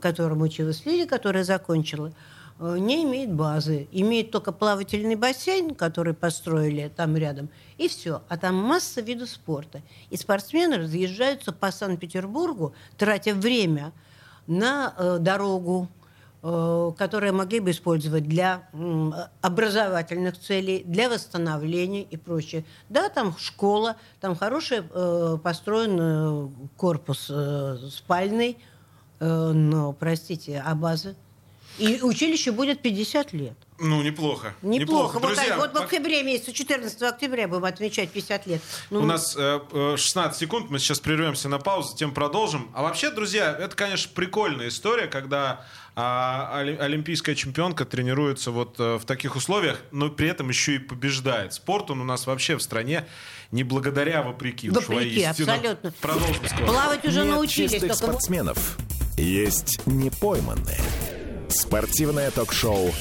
[0.00, 2.12] которым училась Лилия, которая закончила,
[2.60, 3.88] не имеет базы.
[3.92, 8.22] Имеет только плавательный бассейн, который построили там рядом, и все.
[8.28, 9.80] А там масса видов спорта.
[10.10, 13.92] И спортсмены разъезжаются по Санкт-Петербургу, тратя время
[14.48, 15.88] на э, дорогу,
[16.42, 19.10] э, которые могли бы использовать для э,
[19.40, 22.64] образовательных целей, для восстановления и прочее.
[22.88, 28.58] Да, там школа, там хороший э, построен э, корпус э, спальный,
[29.20, 31.14] э, но, простите, а базы?
[31.78, 33.54] И училище будет 50 лет.
[33.80, 34.54] Ну, неплохо.
[34.62, 35.20] Неплохо.
[35.20, 38.60] Вот, Друзья, вот в пок- октябре месяце, 14 октября будем отмечать 50 лет.
[38.90, 42.68] Ну, У нас э, э, 16 секунд, мы сейчас прервемся на паузу, затем продолжим.
[42.74, 45.64] А вообще, друзья, это, конечно, прикольная история, когда
[45.94, 50.78] а, оли- олимпийская чемпионка тренируется вот э, в таких условиях, но при этом еще и
[50.78, 51.52] побеждает.
[51.54, 53.06] Спорт он у нас вообще в стране
[53.52, 54.70] не благодаря, а вопреки.
[54.70, 55.52] уж Вопреки, воистину.
[55.52, 55.92] абсолютно.
[56.00, 56.66] Продолжим скоро.
[56.66, 57.70] Плавать уже Нет научились.
[57.72, 58.76] чистых только вот- спортсменов.
[59.16, 60.80] Есть непойманные.
[61.48, 62.92] Спортивное ток-шоу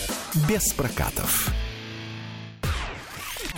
[0.48, 1.50] «Без прокатов».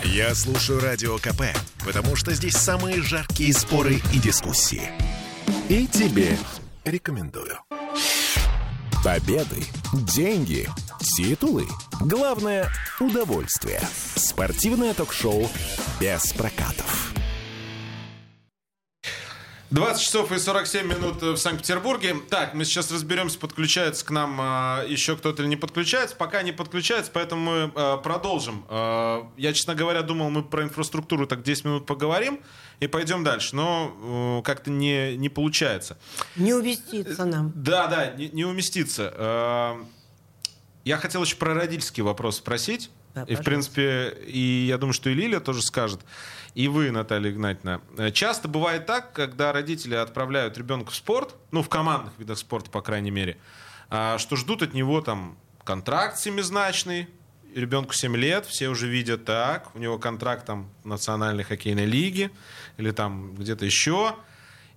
[0.02, 1.42] Я слушаю Радио КП,
[1.84, 4.90] потому что здесь самые жаркие споры и дискуссии.
[5.68, 6.36] И тебе
[6.84, 7.58] рекомендую.
[9.04, 10.68] Победы, деньги,
[11.00, 11.66] титулы.
[12.00, 12.70] Главное–
[13.00, 13.80] удовольствие.
[14.16, 15.48] Спортивное ток-шоу
[16.00, 17.09] «Без прокатов».
[19.70, 22.16] 20 часов и 47 минут в Санкт-Петербурге.
[22.28, 26.16] Так, мы сейчас разберемся, подключается к нам а, еще кто-то или не подключается.
[26.16, 28.64] Пока не подключается, поэтому мы а, продолжим.
[28.68, 32.40] А, я, честно говоря, думал, мы про инфраструктуру так 10 минут поговорим
[32.80, 33.54] и пойдем дальше.
[33.54, 35.98] Но э, как-то не, не получается.
[36.34, 37.52] Не уместится нам.
[37.54, 39.12] Да, да, не, не уместится.
[39.14, 39.84] Э,
[40.84, 42.90] Я хотел еще про родительский вопрос спросить.
[43.14, 43.44] Да, и, в пожалуйста.
[43.44, 46.00] принципе, и я думаю, что и Лилия тоже скажет.
[46.54, 47.80] И вы, Наталья Игнатьевна.
[48.12, 52.82] Часто бывает так, когда родители отправляют ребенка в спорт, ну, в командных видах спорта, по
[52.82, 53.36] крайней мере,
[53.88, 57.08] а, что ждут от него там контракт семизначный,
[57.54, 62.30] ребенку 7 лет, все уже видят так, у него контракт там в национальной хоккейной лиге
[62.76, 64.16] или там где-то еще.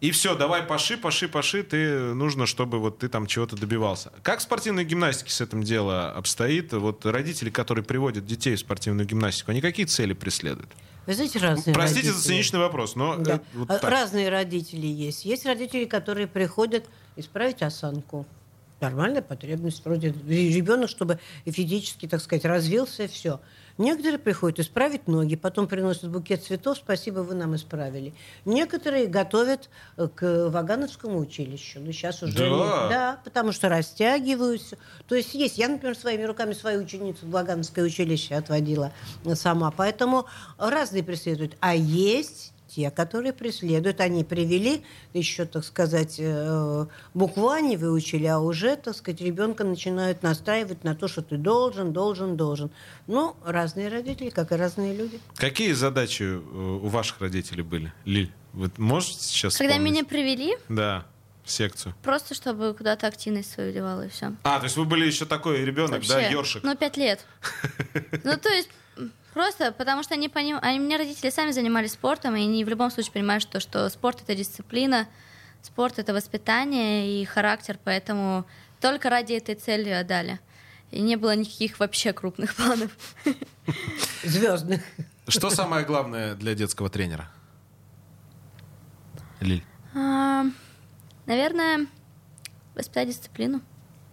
[0.04, 4.12] И все, давай паши, паши, паши, ты нужно, чтобы вот ты там чего-то добивался.
[4.22, 6.74] Как в спортивной гимнастике с этим дело обстоит?
[6.74, 10.70] Вот родители, которые приводят детей в спортивную гимнастику, они какие цели преследуют?
[11.06, 12.28] Вы знаете, разные Простите за родители.
[12.34, 13.36] циничный вопрос, но Да.
[13.36, 13.90] э, вот А, так.
[13.90, 15.24] Разные родители есть.
[15.24, 16.86] Есть родители, которые приходят
[17.16, 18.26] исправить осанку.
[18.84, 19.86] Нормальная потребность.
[19.86, 23.40] Вроде ребенок, чтобы физически, так сказать, развился, все.
[23.78, 28.14] Некоторые приходят исправить ноги, потом приносят букет цветов, спасибо, вы нам исправили.
[28.44, 31.80] Некоторые готовят э, к Вагановскому училищу.
[31.80, 32.38] Ну, сейчас уже...
[32.38, 32.50] Да?
[32.50, 32.90] нет.
[32.90, 34.78] Да, потому что растягиваются.
[35.08, 35.58] То есть есть.
[35.58, 38.92] Я, например, своими руками свою ученицу в Вагановское училище отводила
[39.34, 39.72] сама.
[39.72, 40.28] Поэтому
[40.58, 41.56] разные преследуют.
[41.62, 44.00] А есть те, которые преследуют.
[44.02, 49.64] Они привели, еще, так сказать, э, букву А не выучили, а уже, так сказать, ребенка
[49.64, 52.72] начинают настраивать на то, что ты должен, должен, должен.
[53.08, 55.20] Ну, разные родители, как и разные люди.
[55.36, 57.94] Какие задачи э, у ваших родителей были?
[58.06, 59.94] Лиль, вы можете сейчас Когда вспомнить?
[59.94, 61.06] меня привели, Да,
[61.44, 61.94] в секцию.
[62.02, 64.34] просто чтобы куда-то активность свою девала и все.
[64.44, 66.64] А, то есть вы были еще такой ребенок, да, ёршик?
[66.64, 67.26] Ну, пять лет.
[68.24, 68.70] Ну, то есть,
[69.34, 70.64] просто потому что они понимают...
[70.64, 73.90] Они, у меня родители сами занимались спортом, и они в любом случае понимают, что, что
[73.90, 75.08] спорт— это дисциплина,
[75.62, 78.46] спорт— это воспитание и характер, поэтому
[78.80, 80.40] только ради этой цели отдали.
[80.92, 82.92] И не было никаких вообще крупных планов.
[84.24, 84.82] Звездных.
[85.28, 87.30] Что самое главное для детского тренера?
[89.40, 89.64] Лиль.
[89.96, 90.46] А,
[91.26, 91.88] Наверное,
[92.76, 93.62] воспитать дисциплину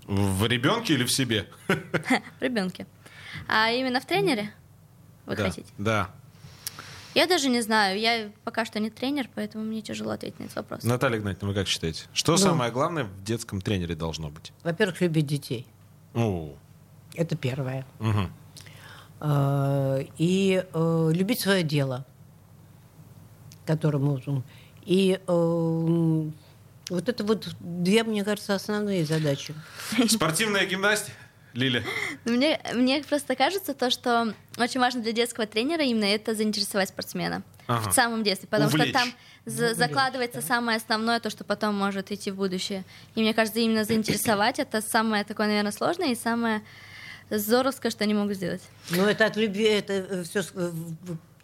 [0.07, 1.49] В ребенке или в себе?
[1.68, 2.87] в ребенке.
[3.49, 4.53] А именно в тренере
[5.31, 5.45] вы да.
[5.45, 5.68] хотите?
[5.78, 6.11] Да.
[7.14, 7.99] Я даже не знаю.
[7.99, 10.85] Я пока что не тренер, поэтому мне тяжело ответить на этот вопрос.
[10.85, 12.05] Наталья Игнатьевна, вы как считаете?
[12.12, 12.39] Что Ну.
[12.39, 14.53] самое главное в детском тренере должно быть?
[14.62, 15.66] Во-первых, любить детей.
[16.14, 16.55] О,
[17.14, 17.85] Это первое.
[19.20, 22.07] Э, И э, любить свое дело,
[23.66, 24.20] которому...
[24.87, 26.31] И э,
[26.91, 29.55] вот это вот две, мне кажется, основные задачи.
[30.09, 31.16] Спортивная гимнастика?
[31.55, 31.82] Лиля.
[32.24, 36.88] Ну, Мне, мне просто кажется то, что очень важно для детского тренера именно это заинтересовать
[36.90, 37.90] спортсмена Ага.
[37.90, 38.88] в самом детстве, потому Увлечь.
[38.90, 39.12] что там
[39.46, 42.84] за- закладывается самое основное, то, что потом может идти в будущее.
[43.14, 46.62] И мне кажется, именно заинтересовать это самое такое, наверное, сложное и самое
[47.30, 48.62] здоровское, что они могут сделать.
[48.90, 50.42] Но это от любви, это все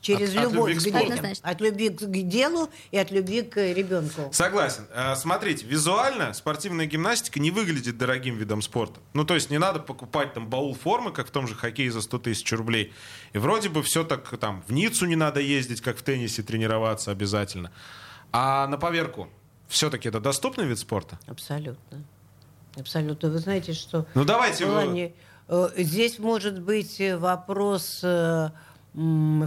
[0.06, 1.02] через От- от любовь любви к к.
[1.02, 1.50] Однозначно.
[1.50, 4.30] От любви к делу и от любви к ребенку.
[4.32, 4.86] Согласен.
[4.94, 9.00] Э, Смотрите, визуально спортивная гимнастика не выглядит дорогим видом спорта.
[9.14, 12.00] Ну, то есть не надо покупать там баул формы, как в том же хоккее за
[12.02, 12.92] 100 тысяч рублей.
[13.32, 17.10] И вроде бы все так там в Ниццу не надо ездить, как в теннисе, тренироваться
[17.10, 17.72] обязательно.
[18.32, 19.28] А на поверку,
[19.68, 21.18] все-таки это доступный вид спорта?
[21.26, 22.04] Абсолютно.
[22.76, 23.30] Абсолютно.
[23.30, 25.12] Вы знаете, что Ну, давайте в вы- плане,
[25.48, 28.50] э, здесь может быть э, вопрос э,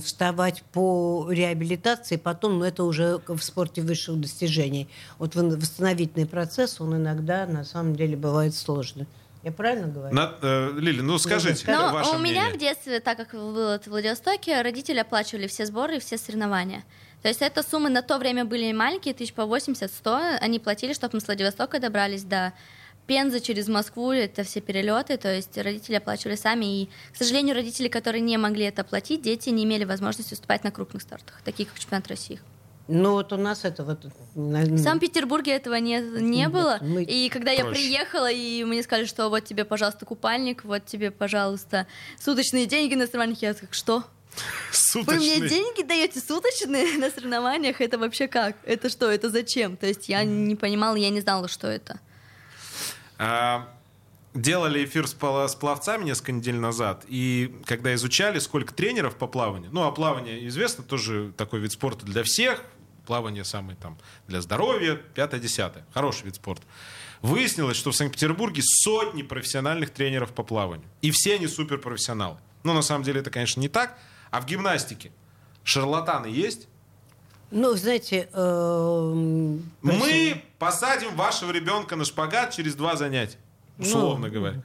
[0.03, 4.87] вставать по реабилитации, потом, но это уже в спорте высших достижений.
[5.17, 9.07] Вот восстановительный процесс, он иногда на самом деле бывает сложный.
[9.41, 10.13] Я правильно говорю?
[10.13, 12.53] На- э, Лили, ну скажите, Но ваше у меня мнение.
[12.53, 16.83] в детстве, так как было в Владивостоке, родители оплачивали все сборы и все соревнования.
[17.21, 21.11] То есть это суммы на то время были маленькие, тысяч по 80-100, они платили, чтобы
[21.15, 22.53] мы с Владивостока добрались до
[23.09, 27.87] Пенза через Москву, это все перелеты, то есть родители оплачивали сами, и, к сожалению, родители,
[27.87, 31.79] которые не могли это оплатить, дети не имели возможности выступать на крупных стартах, таких как
[31.79, 32.39] чемпионат России.
[32.87, 34.05] Ну вот у нас это вот...
[34.35, 36.77] В Санкт-Петербурге этого не, не было.
[36.81, 37.81] Мы И когда я проще.
[37.81, 41.87] приехала, и мне сказали, что вот тебе, пожалуйста, купальник, вот тебе, пожалуйста,
[42.19, 44.03] суточные деньги на соревнованиях, я как, что?
[44.93, 47.81] Вы мне деньги даете суточные на соревнованиях?
[47.81, 48.55] Это вообще как?
[48.65, 49.09] Это что?
[49.09, 49.77] Это зачем?
[49.77, 51.99] То есть я не понимала, я не знала, что это.
[53.19, 53.69] А,
[54.35, 59.71] Делали эфир с, с пловцами несколько недель назад, и когда изучали, сколько тренеров по плаванию,
[59.73, 62.63] ну, а плавание известно, тоже такой вид спорта для всех,
[63.07, 63.97] плавание самый там
[64.27, 66.63] для здоровья, пятое-десятое, хороший вид спорта.
[67.23, 72.37] Выяснилось, что в Санкт-Петербурге сотни профессиональных тренеров по плаванию, и все они суперпрофессионалы.
[72.63, 73.97] Ну, на самом деле это, конечно, не так,
[74.29, 75.11] а в гимнастике
[75.63, 76.67] шарлатаны есть?
[77.49, 78.29] Ну, знаете...
[78.31, 83.37] эм, Мы посадим вашего ребенка на шпагат через два занятия,
[83.79, 84.63] условно Ну, говоря.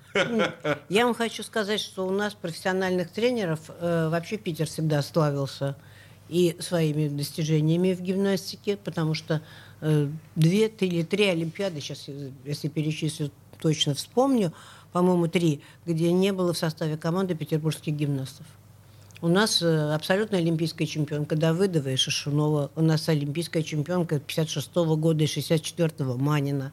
[0.88, 5.76] Я вам хочу сказать, что у нас профессиональных тренеров э, вообще Питер всегда славился
[6.28, 9.40] и своими достижениями в гимнастике, потому что
[9.80, 12.08] э, две или три Олимпиады, сейчас,
[12.44, 13.30] если перечислю,
[13.60, 14.52] точно вспомню,
[14.92, 18.46] по-моему, три, где не было в составе команды петербургских гимнастов.
[19.20, 22.70] У нас э, абсолютно олимпийская чемпионка Давыдова и Шишунова.
[22.74, 26.72] У нас олимпийская чемпионка 56 года и 64-го Манина.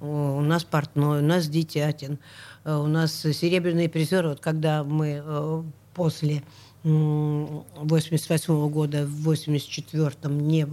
[0.00, 2.18] У нас Портной, у нас Дитятин.
[2.64, 4.30] Э, У нас серебряные призеры.
[4.30, 5.62] Вот когда мы э,
[5.94, 6.42] после
[6.84, 10.66] м, 88 года, в 84-м не,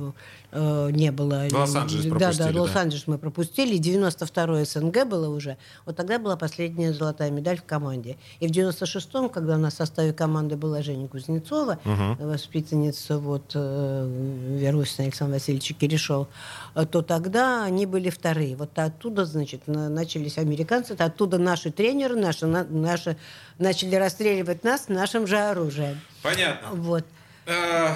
[0.52, 1.46] э, не было...
[1.52, 2.62] Лос-Анджелес Да, пропустили, да, да.
[2.62, 3.78] Лос-Анджелес мы пропустили.
[3.80, 5.58] 92-й СНГ было уже.
[5.86, 8.18] Вот тогда была последняя золотая медаль в команде.
[8.40, 11.78] И в 96-м, когда у нас в составе команды была Женя Кузнецова,
[12.20, 16.28] воспитанница вот, э, Верусина Александра Васильевича Киришова,
[16.76, 18.56] э, то тогда они были вторые.
[18.56, 23.18] Вот оттуда, значит, на- начались американцы, оттуда наши тренеры, наши, на- наши
[23.60, 25.99] начали расстреливать нас нашим же оружием.
[26.22, 26.70] Понятно.
[26.72, 27.06] Вот.
[27.46, 27.96] Э,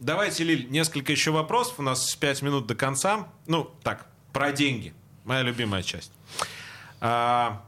[0.00, 1.74] Давайте, Лиль, несколько еще вопросов.
[1.78, 3.28] У нас 5 минут до конца.
[3.46, 4.94] Ну, так, про деньги.
[5.24, 6.10] Моя любимая часть.
[7.02, 7.62] А,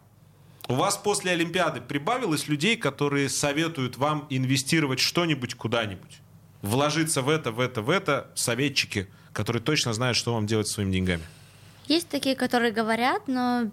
[0.69, 6.21] У вас после Олимпиады прибавилось людей, которые советуют вам инвестировать что-нибудь куда-нибудь?
[6.63, 10.75] Вложиться в это, в это, в это, советчики, которые точно знают, что вам делать со
[10.75, 11.23] своими деньгами.
[11.87, 13.71] Есть такие, которые говорят, но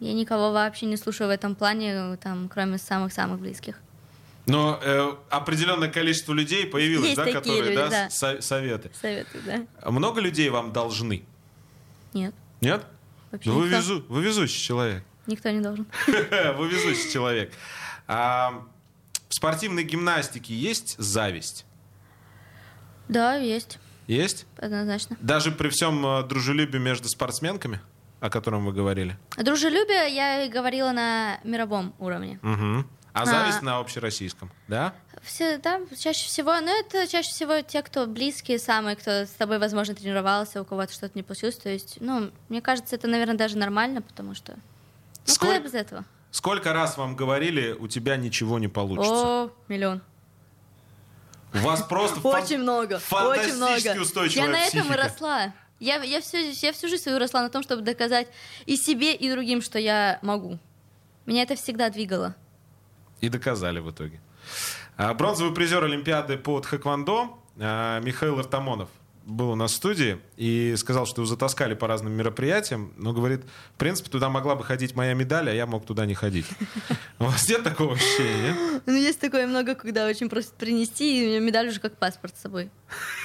[0.00, 3.76] я никого вообще не слушаю в этом плане, там, кроме самых-самых близких.
[4.46, 8.10] Но э, определенное количество людей появилось, Есть да, которые люди, да, да.
[8.10, 8.90] со- советы.
[9.00, 9.90] Советую, да?
[9.90, 11.24] Много людей вам должны?
[12.12, 12.84] Нет, Нет?
[13.30, 15.04] вообще Ну, вы, везу- вы везущий человек.
[15.26, 15.86] Никто не должен.
[16.06, 17.52] Вы везущий человек.
[18.08, 18.64] А,
[19.28, 21.64] в спортивной гимнастике есть зависть?
[23.08, 23.78] Да, есть,
[24.08, 24.46] Есть?
[24.56, 25.16] однозначно.
[25.20, 27.80] Даже при всем э, дружелюбии между спортсменками,
[28.20, 29.16] о котором вы говорили?
[29.36, 32.40] Дружелюбие я говорила на мировом уровне.
[32.42, 32.88] Мгм.
[33.12, 34.94] А зависть на общероссийском, да?
[35.22, 39.58] Все, да, чаще всего, но это чаще всего те, кто близкие самые, кто с тобой,
[39.58, 41.56] возможно, тренировался, у кого-то что-то не получилось.
[41.56, 44.54] То есть, ну, мне кажется, это, наверное, даже нормально, потому что...
[45.26, 46.04] Ну, Сколько- куда без этого?
[46.30, 49.12] Сколько раз вам говорили, у тебя ничего не получится?
[49.12, 50.00] О, миллион.
[51.52, 54.00] У вас просто Очень много, очень много.
[54.00, 55.52] устойчивая Я на этом и росла.
[55.80, 58.28] Я, я, всю, я всю жизнь свою росла на том, чтобы доказать
[58.66, 60.58] и себе, и другим, что я могу.
[61.26, 62.36] Меня это всегда двигало.
[63.20, 64.20] И доказали в итоге.
[64.96, 68.88] А, Бронзовый призер Олимпиады по тхэквондо а, Михаил Артамонов
[69.30, 73.42] был у нас в студии и сказал, что его затаскали по разным мероприятиям, но говорит,
[73.74, 76.46] в принципе, туда могла бы ходить моя медаль, а я мог туда не ходить.
[77.18, 78.80] У вас нет такого ощущения?
[78.86, 82.36] Ну, есть такое много, когда очень просят принести, и у меня медаль уже как паспорт
[82.36, 82.70] с собой.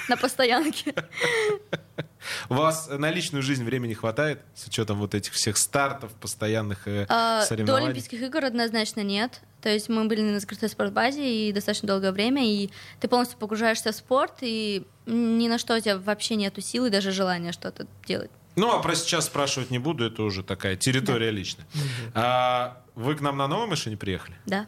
[0.08, 0.94] На постоянке.
[2.48, 7.06] У вас на личную жизнь времени хватает с учетом вот этих всех стартов, постоянных э,
[7.08, 7.86] А, До соревнований?
[7.86, 9.40] Олимпийских игр однозначно нет.
[9.62, 12.70] То есть мы были на закрытой спортбазе и достаточно долгое время, и
[13.00, 17.10] ты полностью погружаешься в спорт, и ни на что у тебя вообще нету силы, даже
[17.10, 18.30] желания что-то делать.
[18.54, 21.66] Ну, а про сейчас спрашивать не буду, это уже такая территория личная.
[22.14, 24.36] А, вы к нам на новой машине приехали?
[24.46, 24.66] Да,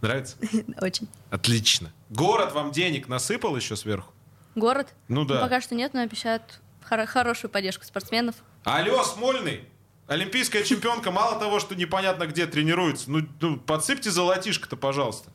[0.00, 0.36] Нравится?
[0.80, 1.08] очень.
[1.30, 1.92] Отлично.
[2.10, 4.12] Город вам денег насыпал еще сверху?
[4.54, 4.88] Город?
[5.08, 5.40] Ну да.
[5.40, 8.36] Пока что нет, но обещают хоро- хорошую поддержку спортсменов.
[8.64, 9.64] Алло, Смольный!
[10.06, 13.10] Олимпийская чемпионка мало того, что непонятно где тренируется.
[13.10, 15.30] Ну, ну, подсыпьте золотишко-то, пожалуйста.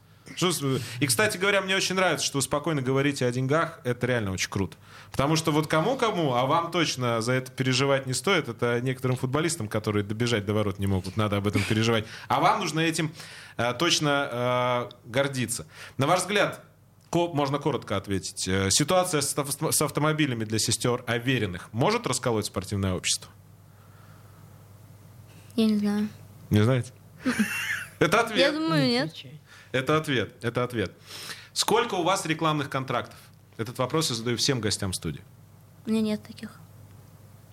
[1.01, 3.81] И, кстати говоря, мне очень нравится, что вы спокойно говорите о деньгах.
[3.83, 4.77] Это реально очень круто.
[5.11, 8.47] Потому что вот кому-кому, а вам точно за это переживать не стоит.
[8.47, 12.05] Это некоторым футболистам, которые добежать до ворот не могут, надо об этом переживать.
[12.29, 13.13] А вам нужно этим
[13.57, 15.67] э, точно э, гордиться.
[15.97, 16.63] На ваш взгляд,
[17.13, 18.47] можно коротко ответить.
[18.47, 23.29] Э, Ситуация с, ав- с автомобилями для сестер Авериных может расколоть спортивное общество?
[25.55, 26.07] Я не знаю.
[26.49, 26.91] Не знаете?
[27.99, 28.37] Это ответ.
[28.39, 29.13] Я думаю, нет.
[29.71, 30.33] Это ответ.
[30.41, 30.91] Это ответ.
[31.53, 33.17] Сколько у вас рекламных контрактов?
[33.57, 35.21] Этот вопрос я задаю всем гостям студии.
[35.85, 36.51] У меня нет таких.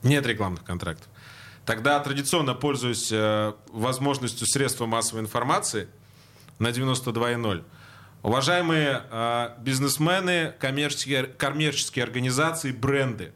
[0.02, 1.08] Нет рекламных контрактов.
[1.66, 5.88] Тогда традиционно пользуюсь э, возможностью средства массовой информации
[6.58, 7.64] на 92.0.
[8.22, 13.32] Уважаемые э, бизнесмены, коммерческие, коммерческие организации, бренды.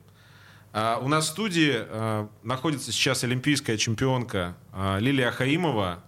[0.73, 6.03] Э, у нас в студии э, находится сейчас олимпийская чемпионка э, Лилия Хаимова.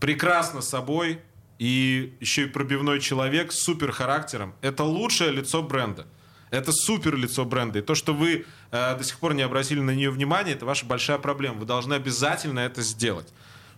[0.00, 1.20] Прекрасно собой
[1.58, 4.54] и еще и пробивной человек с супер характером.
[4.62, 6.06] Это лучшее лицо бренда.
[6.50, 7.80] Это супер лицо бренда.
[7.80, 10.86] И то, что вы э, до сих пор не обратили на нее внимания, это ваша
[10.86, 11.58] большая проблема.
[11.58, 13.28] Вы должны обязательно это сделать.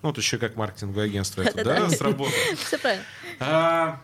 [0.02, 2.30] Ну, вот еще как маркетинговое агентство это, да, сработало.
[2.56, 4.00] Все правильно.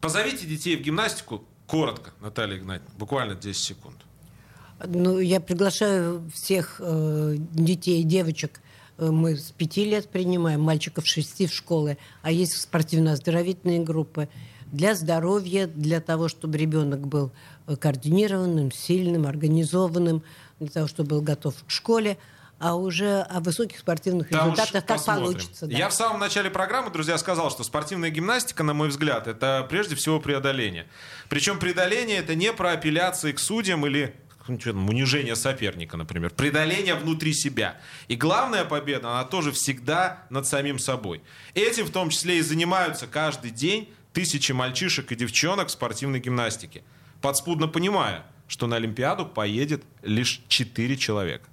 [0.00, 3.96] Позовите детей в гимнастику коротко, Наталья Игнатьевна, буквально 10 секунд.
[4.84, 8.60] Ну, я приглашаю всех э, детей, девочек.
[8.96, 11.98] Э, Мы с пяти лет принимаем, мальчиков шести в школы.
[12.22, 14.28] А есть спортивно-оздоровительные группы
[14.70, 17.32] для здоровья, для того, чтобы ребенок был
[17.66, 20.22] э, координированным, сильным, организованным,
[20.60, 22.16] для того, чтобы был готов к школе,
[22.58, 25.24] а уже о высоких спортивных Там результатах как посмотрим.
[25.24, 25.66] получится.
[25.66, 25.76] да.
[25.76, 29.94] Я в самом начале программы, друзья, сказал, что спортивная гимнастика, на мой взгляд, это прежде
[29.94, 30.86] всего преодоление.
[31.28, 34.14] Причем преодоление это не про апелляции к судьям или
[34.48, 36.30] ну, что там, унижение соперника, например.
[36.30, 37.76] Преодоление внутри себя.
[38.08, 41.22] И главная победа, она тоже всегда над самим собой.
[41.54, 46.82] Этим в том числе и занимаются каждый день тысячи мальчишек и девчонок в спортивной гимнастике.
[47.20, 51.44] Подспудно понимая, что на Олимпиаду поедет лишь 4 человека.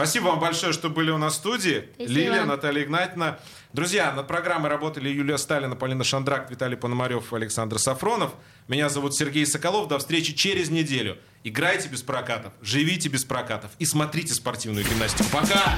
[0.00, 1.90] Спасибо вам большое, что были у нас в студии.
[1.92, 2.10] Спасибо.
[2.10, 3.38] Лилия, Наталья Игнатьевна.
[3.74, 8.32] Друзья, над программой работали Юлия Сталина, Полина Шандрак, Виталий Пономарев, Александр Сафронов.
[8.66, 9.88] Меня зовут Сергей Соколов.
[9.88, 11.18] До встречи через неделю.
[11.44, 15.28] Играйте без прокатов, живите без прокатов и смотрите спортивную гимнастику.
[15.30, 15.76] Пока!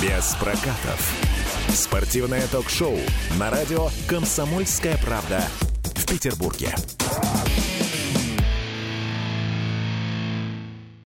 [0.00, 1.12] Без прокатов.
[1.68, 2.98] Спортивное ток-шоу
[3.38, 5.46] на радио «Комсомольская правда»
[5.96, 6.74] в Петербурге.